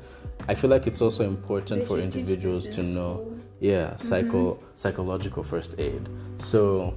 [0.49, 3.33] I feel like it's also important They for individuals to know.
[3.61, 4.67] Yeah, psycho Mm-hmm.
[4.77, 6.07] psychological first aid.
[6.37, 6.95] So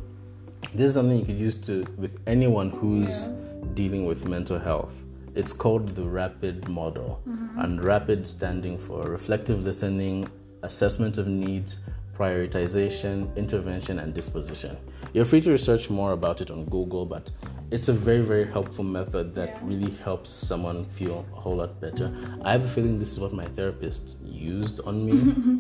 [0.74, 3.28] this is something you could use to with anyone who's
[3.74, 4.94] dealing with mental health.
[5.36, 7.60] It's called the RAPID model, Mm-hmm.
[7.60, 10.28] and RAPID standing for reflective listening,
[10.64, 11.80] assessment of needs,
[12.20, 14.78] prioritization, intervention, and disposition.
[15.14, 17.30] You're free to research more about it on Google, but
[17.72, 19.60] it's a very, very helpful method that Yeah.
[19.64, 22.12] really helps someone feel a whole lot better.
[22.44, 25.16] I have a feeling this is what my therapist used on me.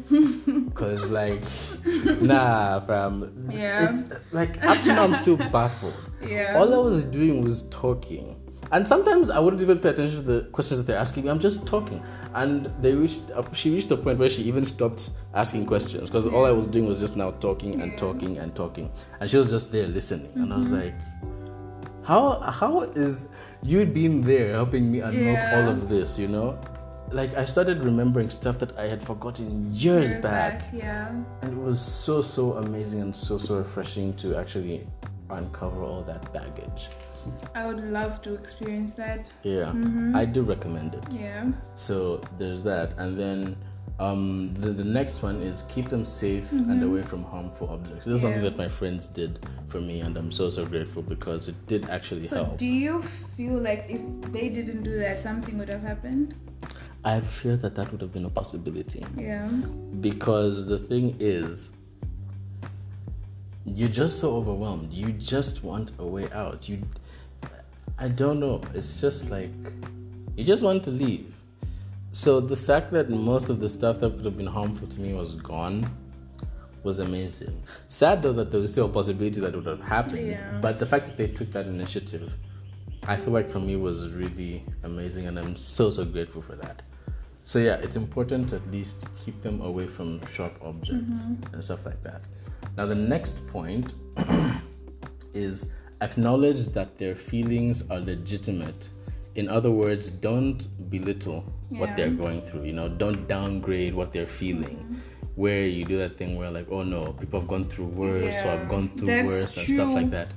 [0.70, 1.42] Because, like,
[2.22, 3.48] nah, fam.
[3.52, 4.02] Yeah.
[4.32, 5.94] Like, up to now, I'm still baffled.
[6.22, 6.58] Yeah.
[6.58, 8.36] All I was doing was talking.
[8.72, 11.30] And sometimes I wouldn't even pay attention to the questions that they're asking me.
[11.32, 12.04] I'm just talking.
[12.36, 16.28] And they reached, uh, she reached a point where she even stopped asking questions because
[16.28, 18.92] all I was doing was just now talking and talking and talking.
[19.20, 20.32] And she was just there listening.
[20.36, 20.94] And I was like,
[22.04, 23.30] how how is
[23.64, 25.62] you being there helping me unlock Yeah.
[25.64, 26.58] all of this, you know?
[27.12, 30.64] Like I started remembering stuff that I had forgotten years, Years back.
[30.72, 31.10] Yeah.
[31.42, 34.86] And it was so so amazing and so so refreshing to actually
[35.32, 36.90] uncover all that baggage.
[37.56, 39.34] I would love to experience that.
[39.44, 39.74] Yeah,
[40.16, 41.04] I do recommend it.
[41.12, 41.52] Yeah.
[41.76, 43.56] So there's that, and then
[44.00, 48.06] um, the the next one is keep them safe and away from harmful objects.
[48.06, 51.48] This is something that my friends did for me, and I'm so so grateful because
[51.48, 52.58] it did actually So help.
[52.58, 53.02] do you
[53.36, 54.02] feel like if
[54.32, 56.36] they didn't do that, something would have happened?
[57.04, 59.48] I fear that that would have been a possibility Yeah.
[60.02, 61.70] because the thing is.
[63.66, 64.92] You're just so overwhelmed.
[64.92, 66.68] You just want a way out.
[66.68, 66.82] You,
[68.00, 68.62] I don't know.
[68.74, 69.52] It's just like
[70.36, 71.34] you just want to leave.
[72.14, 75.14] So the fact that most of the stuff that could have been harmful to me
[75.14, 75.90] was gone
[76.84, 77.62] was amazing.
[77.90, 80.28] Sad though that there was still a possibility that it would have happened.
[80.28, 80.60] Yeah.
[80.62, 82.34] But the fact that they took that initiative,
[83.04, 86.82] I feel like for me was really amazing and I'm so so grateful for that.
[87.44, 91.54] So yeah, it's important to at least keep them away from sharp objects mm-hmm.
[91.54, 92.22] and stuff like that.
[92.78, 93.96] Now the next point
[95.34, 98.90] is acknowledge that their feelings are legitimate.
[99.36, 102.64] In other words, don't belittle what they're going through.
[102.64, 105.02] You know, don't downgrade what they're feeling.
[105.36, 108.50] Where you do that thing where like, oh no, people have gone through worse, or
[108.50, 110.34] I've gone through worse and stuff like that.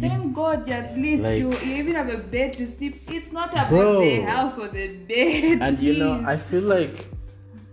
[0.00, 3.08] Thank God, you at least Like- you, you even have a bed to sleep.
[3.12, 4.00] It's not about Bro.
[4.00, 5.60] the house or the bed.
[5.62, 7.06] and you know i feel like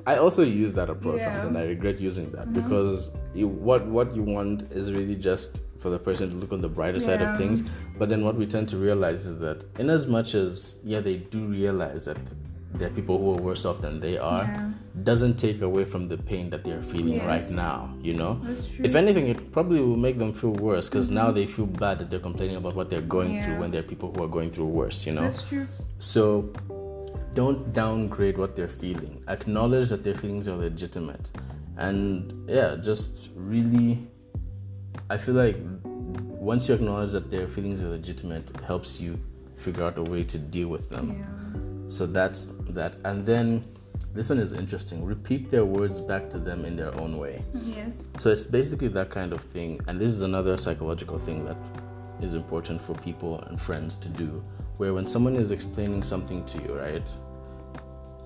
[0.05, 1.37] i also use that approach Yeah.
[1.39, 1.47] Mm-hmm.
[1.47, 5.89] and i regret using that because you, what what you want is really just for
[5.89, 7.63] the person to look on the brighter side of things
[7.97, 11.17] but then what we tend to realize is that in as much as yeah they
[11.17, 12.17] do realize that
[12.73, 14.71] there are people who are worse off than they are Yeah.
[15.03, 18.85] doesn't take away from the pain that they're feeling right now you know That's true.
[18.85, 21.15] if anything it probably will make them feel worse because mm-hmm.
[21.15, 23.89] now they feel bad that they're complaining about what they're going through when there are
[23.93, 25.67] people who are going through worse you know That's true.
[25.99, 26.53] so
[27.33, 29.23] don't downgrade what they're feeling.
[29.29, 31.29] Acknowledge that their feelings are legitimate.
[31.77, 34.07] And yeah, just really
[35.09, 39.19] I feel like once you acknowledge that their feelings are legitimate, it helps you
[39.55, 41.19] figure out a way to deal with them.
[41.19, 41.89] Yeah.
[41.89, 42.93] So that's that.
[43.05, 43.65] And then
[44.13, 45.05] this one is interesting.
[45.05, 47.43] Repeat their words back to them in their own way.
[47.53, 48.07] Yes.
[48.17, 49.79] So it's basically that kind of thing.
[49.87, 51.57] And this is another psychological thing that
[52.21, 54.43] is important for people and friends to do.
[54.77, 57.07] Where when someone is explaining something to you, right,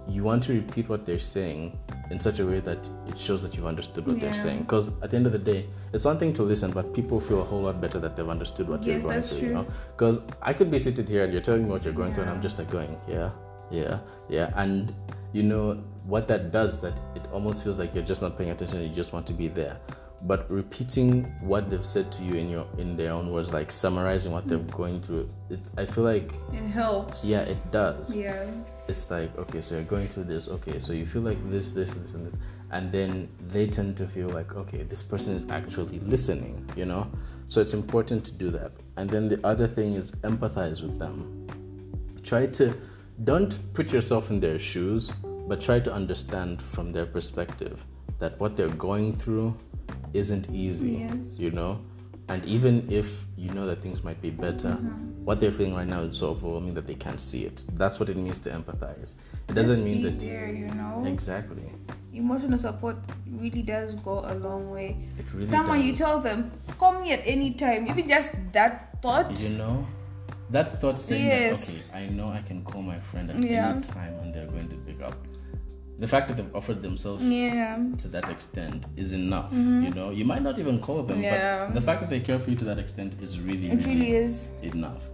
[0.08, 1.78] you want to repeat what they're saying
[2.12, 4.60] in such a way that it shows that you've understood what they're saying.
[4.60, 7.42] Because at the end of the day, it's one thing to listen, but people feel
[7.42, 9.48] a whole lot better that they've understood what you're going through, true.
[9.48, 9.68] you know?
[9.98, 12.32] Because I could be seated here and you're telling me what you're going through, and
[12.32, 13.32] I'm just like going, yeah,
[13.72, 14.00] yeah,
[14.30, 14.52] yeah.
[14.56, 14.94] And
[15.34, 15.74] you know
[16.06, 19.12] what that does that it almost feels like you're just not paying attention you just
[19.12, 19.78] want to be there
[20.22, 24.32] but repeating what they've said to you in your in their own words like summarizing
[24.32, 24.72] what they're mm.
[24.72, 27.24] going through it i feel like It helps.
[27.24, 28.46] yeah it does Yeah.
[28.88, 31.94] It's like okay so you're going through this okay so you feel like this this
[31.94, 32.40] this and this
[32.72, 37.08] and then they tend to feel like okay this person is actually listening you know?
[37.48, 38.72] So it's important to do that.
[38.98, 41.48] And then the other thing is empathize with them.
[42.24, 42.76] Try to
[43.24, 45.12] don't put yourself in their shoes
[45.48, 47.86] but try to understand from their perspective
[48.20, 49.56] that what they're going through
[50.14, 51.36] isn't easy Yes.
[51.38, 51.80] you know
[52.30, 54.88] and even if you know that things might be better uh-huh.
[55.26, 58.10] what they're feeling right now is so overwhelming that they can't see it that's what
[58.10, 59.14] it means to empathize
[59.50, 61.04] it doesn't mean that there, you know.
[61.06, 61.64] exactly
[62.14, 62.96] Emotional support
[63.30, 64.96] really does go a long way.
[65.20, 66.50] it really Someone you tell them,
[66.80, 67.90] call me at any time.
[67.90, 69.38] Even just that thought.
[69.42, 69.86] you know
[70.50, 71.68] that thought saying Yes.
[71.68, 73.72] that okay i know i can call my friend at Yeah.
[73.72, 74.76] any time and they're going to
[75.98, 77.78] the fact that they've offered themselves Yeah.
[78.00, 79.52] to that extent is enough.
[79.54, 81.24] You know, you might not even call them, Mm-hmm.
[81.24, 81.66] Yeah.
[81.66, 84.12] but the fact that they care for you to that extent is really, It really
[84.12, 84.50] is.
[84.62, 85.10] enough.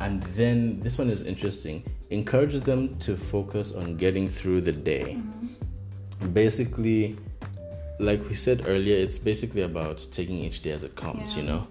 [0.00, 1.82] And then this one is interesting.
[2.10, 5.16] Encourage them to focus on getting through the day.
[5.18, 6.32] Mm-hmm.
[6.32, 7.16] Basically,
[7.98, 11.42] like we said earlier, it's basically about taking each day as it comes, Yeah.
[11.42, 11.66] you know.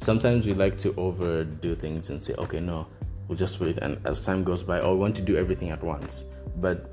[0.00, 2.86] Sometimes we like to overdo things and say, okay, no,
[3.26, 3.78] we'll just wait.
[3.78, 6.24] And as time goes by, or we want to do everything at once.
[6.56, 6.90] But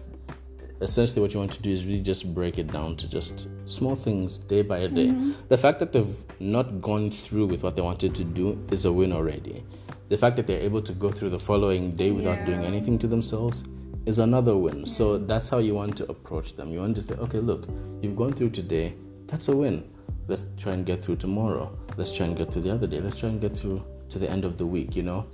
[0.82, 3.96] essentially, what you want to do is really just break it down to just small
[3.96, 5.08] things day by day.
[5.08, 5.32] Mm-hmm.
[5.48, 8.92] The fact that they've not gone through with what they wanted to do is a
[8.92, 9.64] win already.
[10.10, 12.46] The fact that they're able to go through the following day without Yeah.
[12.46, 13.64] doing anything to themselves
[14.06, 14.86] is another win.
[14.86, 16.72] So that's how you want to approach them.
[16.72, 17.68] You want to say, okay, look,
[18.02, 18.94] you've gone through today,
[19.28, 19.90] that's a win.
[20.28, 21.76] Let's try and get through tomorrow.
[21.98, 23.00] Let's try and get through the other day.
[23.00, 25.26] Let's try and get through to the end of the week, you know?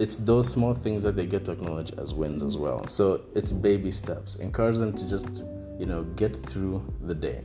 [0.00, 2.86] It's those small things that they get to acknowledge as wins as well.
[2.86, 4.36] So it's baby steps.
[4.36, 5.44] Encourage them to just,
[5.78, 7.42] you know, get through the day.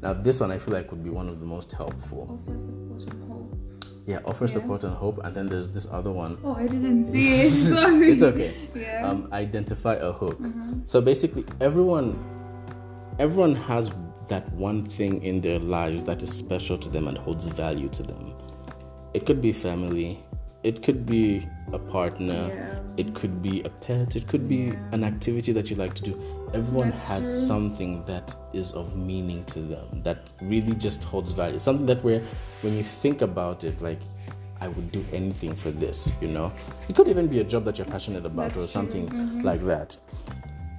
[0.00, 2.40] Now, this one I feel like would be one of the most helpful.
[2.46, 3.56] Offer support and hope.
[4.06, 4.50] Yeah, offer Yeah.
[4.50, 5.18] support and hope.
[5.24, 7.50] And then there's this other one Oh, I didn't see it.
[7.74, 8.12] Sorry.
[8.12, 8.54] it's okay.
[8.74, 9.06] Yeah.
[9.06, 10.38] Um, identify a hook.
[10.86, 12.18] So basically, everyone,
[13.18, 13.90] everyone has
[14.28, 18.02] that one thing in their lives that is special to them and holds value to
[18.02, 18.34] them.
[19.12, 20.18] It could be family.
[20.64, 22.48] It could be a partner.
[22.48, 22.78] Yeah.
[22.96, 24.16] It could be a pet.
[24.16, 26.14] It could be an activity that you like to do.
[26.54, 27.46] Everyone That's has true.
[27.46, 31.58] something that is of meaning to them that really just holds value.
[31.58, 32.20] Something that where,
[32.62, 34.00] when you think about it, like
[34.60, 36.52] I would do anything for this, you know.
[36.88, 39.40] It could even be a job that you're passionate about That's or something Mm-hmm.
[39.42, 39.96] like that.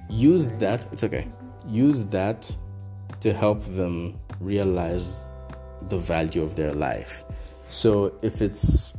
[0.08, 1.28] Use that, it's okay.
[1.68, 2.50] Use that
[3.20, 5.24] to help them realize
[5.82, 7.24] the value of their life.
[7.66, 8.96] So if it's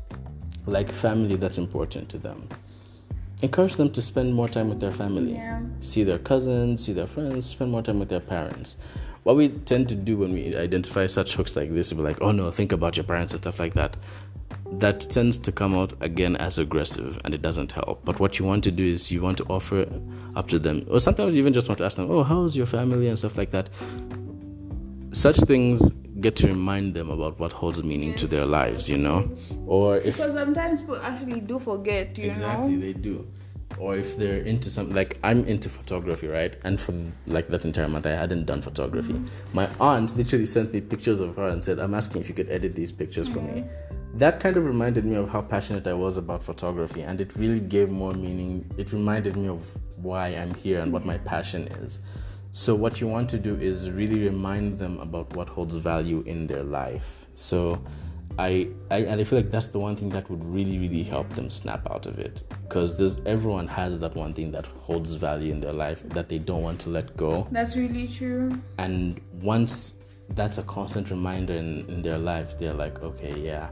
[0.68, 2.47] like family that's important to them,
[3.41, 5.34] encourage them to spend more time with their family.
[5.34, 5.61] Yeah.
[5.82, 8.76] See their cousins, see their friends, spend more time with their parents.
[9.24, 12.22] What we tend to do when we identify such hooks like this, we be like,
[12.22, 13.97] oh no, think about your parents and stuff like that.
[14.74, 18.03] That tends to come out again as aggressive and it doesn't help.
[18.03, 19.86] But what you want to do is you want to offer
[20.36, 22.65] up to them, or sometimes you even just want to ask them, oh, how's your
[22.65, 23.70] family and stuff like that.
[25.11, 29.30] Such things get to remind them about what holds meaning to their lives, you know?
[29.65, 32.76] Or if Because sometimes people actually do forget, you exactly know.
[32.76, 33.28] Exactly, they do.
[33.80, 36.55] Or if they're into something like i'm into photography right?
[36.63, 36.93] And for
[37.28, 39.13] like that entire month i hadn't done photography.
[39.13, 39.28] Mm-hmm.
[39.53, 42.49] My aunt literally sent me pictures of her and said i'm asking if you could
[42.49, 43.65] edit these pictures for me.
[44.15, 47.59] That kind of reminded me of how passionate i was about photography and it really
[47.59, 48.65] gave more meaning.
[48.78, 51.28] It reminded me of why i'm here and what my mm-hmm.
[51.28, 51.99] passion is
[52.52, 56.48] so what you want to do is really remind them about what holds value in
[56.48, 57.28] their life.
[57.34, 57.82] So
[58.39, 61.30] I, I and I feel like that's the one thing that would really really help
[61.30, 62.43] them snap out of it.
[62.64, 66.39] Because there's everyone has that one thing that holds value in their life that they
[66.39, 67.48] don't want to let go.
[67.52, 68.60] That's really true.
[68.78, 69.93] and once
[70.32, 73.70] that's a constant reminder in, in their life they're like okay yeah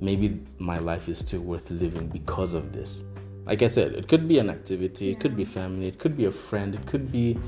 [0.00, 3.02] maybe my life is still worth living because of this
[3.46, 6.26] like I said it could be an activity it could be family it could be
[6.26, 7.38] a friend it could be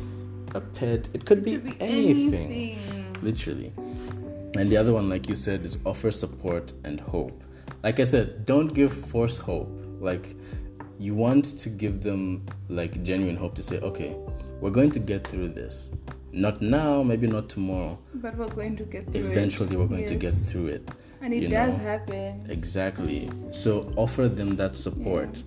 [0.54, 3.16] a pet it could, be, Could be anything anything.
[3.22, 3.72] literally.
[4.56, 7.42] And the other one, like you said, is offer support and hope.
[7.82, 9.68] Like I said, don't give false hope.
[10.00, 10.36] Like
[10.98, 14.16] you want to give them like genuine hope to say, okay,
[14.60, 15.90] we're going to get through this.
[16.32, 17.96] Not now, maybe not tomorrow.
[18.14, 19.26] But we're going to get through it.
[19.26, 20.88] Eventually, we're going to get through it.
[21.20, 21.84] And it does know.
[21.84, 22.46] happen.
[22.48, 23.30] Exactly.
[23.50, 25.42] So offer them that support.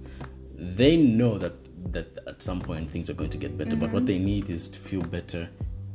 [0.58, 1.54] They know that
[1.94, 4.68] that at some point things are going to get better, but what they need is
[4.70, 5.48] to feel better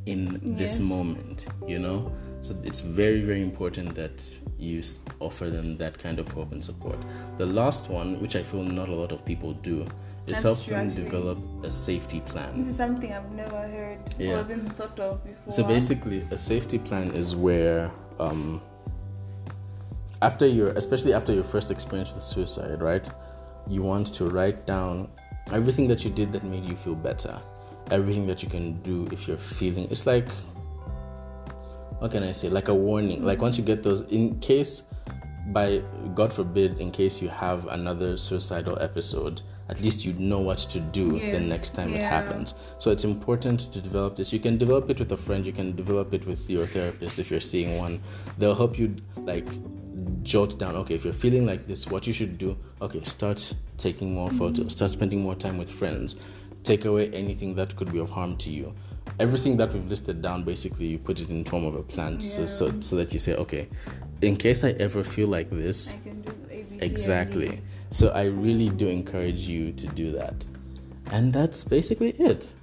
[0.05, 2.11] in this moment, you know?
[2.41, 4.23] So it's very very important that
[4.57, 4.81] you
[5.19, 6.97] offer them that kind of hope and support.
[7.37, 9.87] The last one, which I feel not a lot of people do, is
[10.27, 12.57] That's help true, them develop a safety plan.
[12.57, 14.39] This is something I've never heard Yeah.
[14.39, 15.49] or even thought of before.
[15.53, 18.61] So basically, a safety plan is where, um,
[20.21, 23.07] after your, especially after your first experience with suicide, right?
[23.67, 25.09] You want to write down
[25.51, 27.41] everything that you did that made you feel better,
[27.91, 29.87] everything that you can do if you're feeling.
[29.89, 30.29] It's like,
[31.99, 32.49] what can I say?
[32.49, 33.23] Like a warning.
[33.23, 34.83] Like once you get those, in case,
[35.47, 35.81] by
[36.15, 40.79] God forbid, in case you have another suicidal episode, at least you know what to
[40.79, 42.53] do the next time it happens.
[42.79, 44.33] So it's important to develop this.
[44.33, 47.31] You can develop it with a friend, you can develop it with your therapist if
[47.31, 48.01] you're seeing one.
[48.37, 49.47] They'll help you like
[50.23, 54.13] jot down, okay, if you're feeling like this, what you should do, okay, start taking
[54.13, 56.15] more photos, start spending more time with friends.
[56.63, 58.73] Take away anything that could be of harm to you.
[59.19, 62.45] Everything that we've listed down, basically, you put it in form of a plan, so,
[62.45, 63.67] so so that you say, okay,
[64.21, 65.97] in case I ever feel like this,
[66.83, 67.61] I Exactly.
[67.91, 70.35] So I really do encourage you to do that.
[71.11, 72.53] And that's basically it.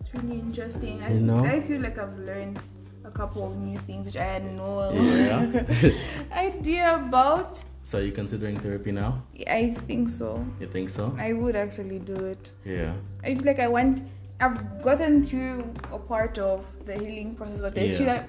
[0.00, 1.02] It's really interesting.
[1.02, 1.44] I, You know?
[1.44, 2.58] I feel like I've learned
[3.04, 5.92] a couple of new things which I had no Yeah.
[6.32, 7.62] idea about.
[7.82, 9.20] so are you considering therapy now?
[9.48, 10.44] I think so.
[10.60, 11.14] You think so?
[11.18, 12.52] I would actually do it.
[12.64, 12.92] Yeah.
[13.24, 14.02] I feel like I went
[14.40, 17.96] I've gotten through a part of the healing process, but there's Yeah.
[17.96, 18.24] still a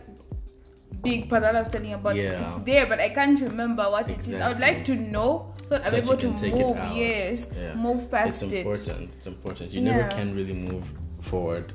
[1.04, 2.16] big part that I was telling about.
[2.16, 2.43] Yeah.
[2.45, 4.34] It's there, but I can't remember what it is.
[4.34, 6.78] I would like to know so I'm able to it move.
[6.93, 7.74] Yes, Yeah.
[7.76, 8.45] move past it.
[8.45, 8.58] it's it.
[8.58, 9.10] important.
[9.16, 9.74] It's important.
[9.74, 10.91] You never can really move
[11.22, 11.74] forward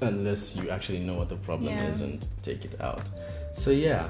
[0.00, 1.88] unless you actually know what the problem Yeah.
[1.88, 3.02] is and take it out.
[3.52, 4.08] So yeah,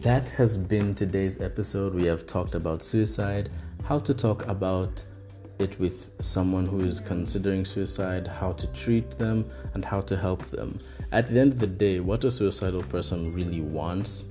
[0.00, 1.94] that has been today's episode.
[1.94, 3.50] We have talked about suicide,
[3.84, 5.04] how to talk about
[5.58, 9.44] it with someone who is considering suicide, how to treat them,
[9.74, 10.78] and how to help them.
[11.12, 14.26] At the end of the day, what a suicidal person really wants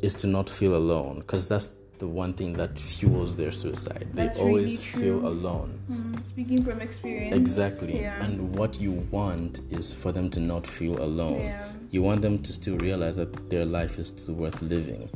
[0.00, 4.08] is to not feel alone because that's the one thing that fuels their suicide.
[4.14, 5.78] That's they really always feel alone.
[5.90, 7.36] Mm, speaking from experience.
[7.36, 8.00] Exactly.
[8.00, 8.24] Yeah.
[8.24, 11.40] And what you want is for them to not feel alone.
[11.40, 11.68] Yeah.
[11.90, 15.10] You want them to still realize that their life is still worth living.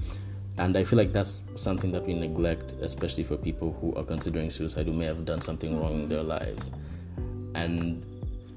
[0.59, 4.51] And I feel like that's something that we neglect, especially for people who are considering
[4.51, 6.70] suicide who may have done something wrong in their lives.
[7.55, 8.05] And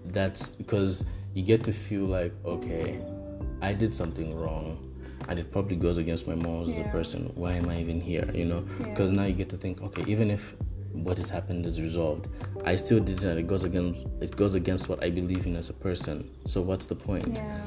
[0.07, 1.07] that's because
[1.38, 2.99] you get to feel like, okay,
[3.61, 4.83] I did something wrong.
[5.29, 7.31] And it probably goes against my morals as a person.
[7.35, 8.29] Why am I even here?
[8.33, 8.61] You know?
[8.79, 10.55] Because now you get to think, okay, even if
[10.93, 12.27] what has happened is resolved,
[12.65, 15.55] I still did it and it goes against it goes against what I believe in
[15.55, 16.29] as a person.
[16.45, 17.38] So what's the point?
[17.38, 17.61] Yeah.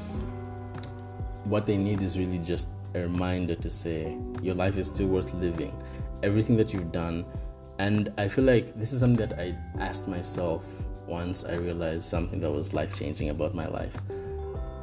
[1.45, 5.33] what they need is really just a reminder to say your life is still worth
[5.33, 5.75] living
[6.23, 7.25] everything that you've done
[7.79, 12.39] and i feel like this is something that i asked myself once i realized something
[12.39, 13.97] that was life changing about my life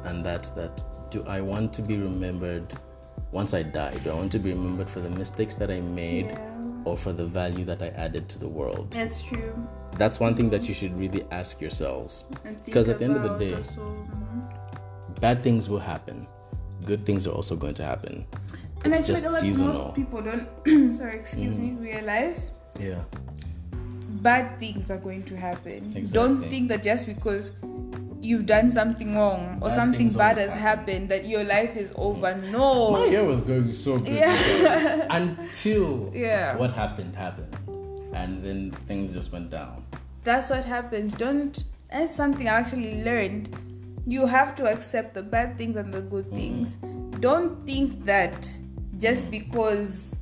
[0.05, 2.65] and that's that do i want to be remembered
[3.31, 6.25] once i die do i want to be remembered for the mistakes that i made
[6.25, 6.51] Yeah.
[6.85, 9.53] or for the value that i added to the world That's true.
[9.97, 12.25] that's one thing that you should really ask yourselves
[12.65, 15.19] because at the end of the day also, mhm.
[15.19, 16.27] bad things will happen
[16.85, 18.25] good things are also going to happen
[18.85, 20.47] and I it's feel just like seasonal most people don't
[20.97, 21.81] sorry, excuse me, Mm.
[21.81, 23.03] realize yeah
[24.09, 25.85] bad things are going to happen.
[25.95, 26.11] Exactly.
[26.11, 27.51] Don't think that just because
[28.21, 30.61] you've done something wrong or Bad something bad has happen.
[30.61, 32.35] happened that your life is over.
[32.51, 32.91] No.
[32.91, 35.07] My year was going so good Yeah.
[35.09, 36.55] until Yeah.
[36.57, 37.55] what happened happened,
[38.13, 39.83] and then things just went down.
[40.23, 41.13] That's what happens.
[41.13, 43.55] Don't that's something I actually learned.
[44.05, 46.35] You have to accept the bad things and the good mm-hmm.
[46.35, 46.77] things.
[47.19, 48.51] Don't think that
[48.97, 50.15] just because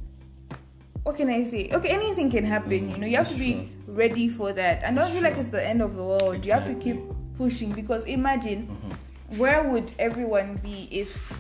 [1.08, 1.70] what can I say?
[1.72, 3.08] Okay, anything can happen, you know.
[3.08, 4.84] You have to be ready for that.
[4.84, 6.46] And don't feel like it's the end of the world.
[6.46, 7.00] You have to keep
[7.38, 9.38] pushing because imagine Mm-hmm.
[9.40, 11.34] where would everyone be if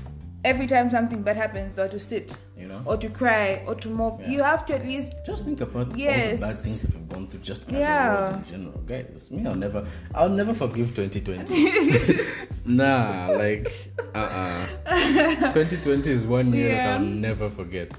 [0.45, 3.89] every time something bad happens they to sit You know, or to cry or to
[3.89, 4.19] mope.
[4.21, 4.29] Yeah.
[4.31, 7.27] You have to at least just think about all the bad things that we've gone
[7.27, 8.13] through just as a Yeah.
[8.13, 9.31] world in general, guys.
[9.31, 12.21] Me, I'll never, I'll never forgive 2020.
[12.65, 13.67] nah, like,
[14.15, 17.91] uh, uh 2020 is one year that I'll never forget.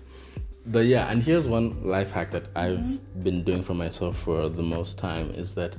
[0.70, 4.62] But yeah, and here's one life hack that I've been doing for myself for the
[4.62, 5.76] most time is that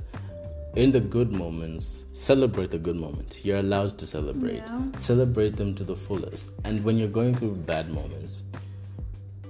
[0.74, 3.44] in the good moments, celebrate the good moments.
[3.44, 4.56] You're allowed to celebrate.
[4.58, 4.82] Yeah.
[4.96, 6.50] Celebrate them to the fullest.
[6.64, 8.44] And when you're going through bad moments,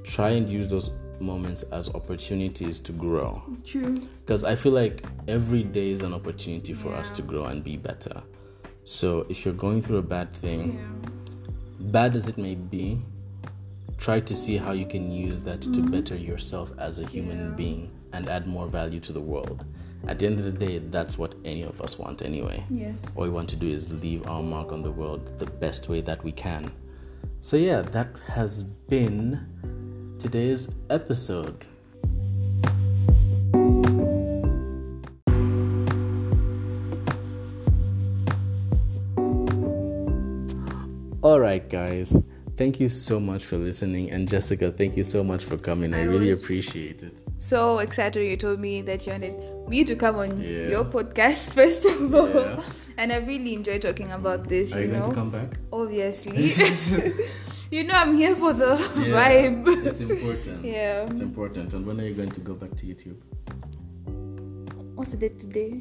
[0.05, 3.43] try and use those moments as opportunities to grow.
[3.65, 4.01] true.
[4.25, 7.77] Because I feel like every day is an opportunity for us to grow and be
[7.77, 8.23] better.
[8.85, 11.91] So if you're going through a bad thing, Yeah.
[11.91, 12.99] bad as it may be,
[14.01, 17.55] try to see how you can use that to better yourself as a human Yeah.
[17.55, 19.67] being and add more value to the world.
[20.09, 22.65] At the end of the day, that's what any of us want anyway.
[22.71, 23.05] Yes.
[23.15, 26.01] All we want to do is leave our mark on the world the best way
[26.01, 26.73] that we can.
[27.43, 29.39] So, yeah, that has been
[30.19, 31.67] today's episode.
[41.23, 42.17] All right, guys.
[42.61, 44.11] Thank you so much for listening.
[44.11, 45.95] And Jessica, thank you so much for coming.
[45.95, 47.23] I, I really appreciate it.
[47.39, 50.69] So excited you told me that you wanted me to come on Yeah.
[50.69, 52.29] your podcast first of all.
[52.29, 52.63] Yeah.
[52.99, 55.59] And I really enjoy talking about this, Are you you going to come back?
[55.73, 56.37] Obviously.
[57.71, 59.87] you know I'm here for the Yeah, vibe.
[59.87, 60.63] It's important.
[60.63, 61.07] Yeah.
[61.11, 61.73] It's important.
[61.73, 63.17] And when are you going to go back to YouTube?
[64.97, 65.81] What's the date today?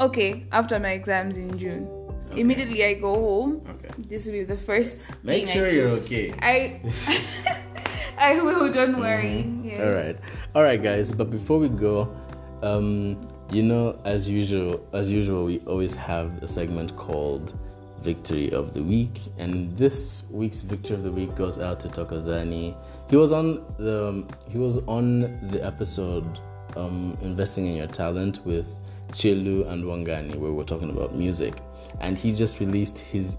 [0.00, 1.88] Okay, after my exams in June.
[2.32, 2.40] Okay.
[2.40, 3.62] Immediately I go home.
[3.68, 3.90] Okay.
[4.08, 6.32] This will be the first Make sure I you're okay.
[6.40, 6.80] I
[8.18, 9.44] I will, don't worry.
[9.62, 9.80] Yes.
[9.80, 10.16] All right,
[10.54, 11.12] all right, guys.
[11.12, 12.14] But before we go,
[12.62, 13.20] um,
[13.50, 17.58] you know, as usual, as usual, we always have a segment called
[18.00, 22.76] "Victory of the Week," and this week's Victory of the Week goes out to Tokozani.
[23.10, 26.40] He was on the he was on the episode
[26.76, 28.78] um, "Investing in Your Talent" with
[29.12, 31.54] Chilu and Wangani, where we're talking about music,
[32.00, 33.36] and he just released his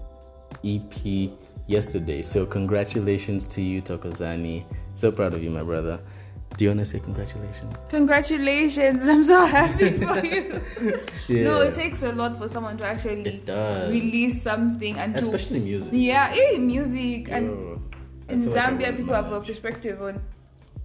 [0.64, 1.30] EP
[1.66, 2.22] yesterday.
[2.22, 4.64] So congratulations to you, Tokozani.
[4.94, 5.98] So proud of you, my brother.
[6.56, 7.76] Do you want to say congratulations?
[7.88, 9.08] Congratulations!
[9.08, 10.62] I'm so happy for you.
[11.26, 11.44] Yeah.
[11.44, 13.42] No, it takes a lot for someone to actually
[13.90, 15.88] release something and to Especially music.
[15.92, 17.80] yeah, eh, music and
[18.28, 20.22] in like Zambia people have a perspective on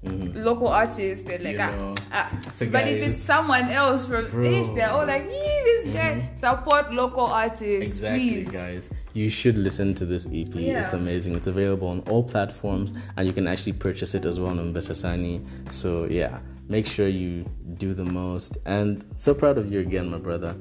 [0.04, 0.44] Mhm.
[0.46, 1.26] local artists.
[1.26, 2.40] They're like, You ah, know, ah.
[2.52, 4.44] so but if it's someone else from Bro.
[4.46, 4.76] Mm-hmm.
[4.76, 8.50] They're all like, yeah, this guy support local artists, Exactly, please.
[8.52, 8.90] guys.
[9.14, 10.54] You should listen to this EP.
[10.56, 10.84] Yeah.
[10.84, 11.36] It's amazing.
[11.36, 15.46] It's available on all platforms, and you can actually purchase it as well on Mbesasani.
[15.72, 16.40] So yeah,
[16.70, 17.44] make sure you
[17.78, 18.58] do the most.
[18.66, 20.56] And so proud of you again, my brother.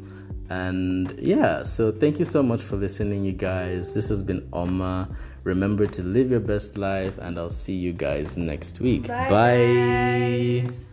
[0.51, 3.92] And yeah, so thank you so much for listening, you guys.
[3.94, 5.09] This has been Oma.
[5.44, 9.09] Remember to live your best life, and I'll see you guys next week.
[9.09, 9.28] Bye.
[9.28, 10.88] Bye.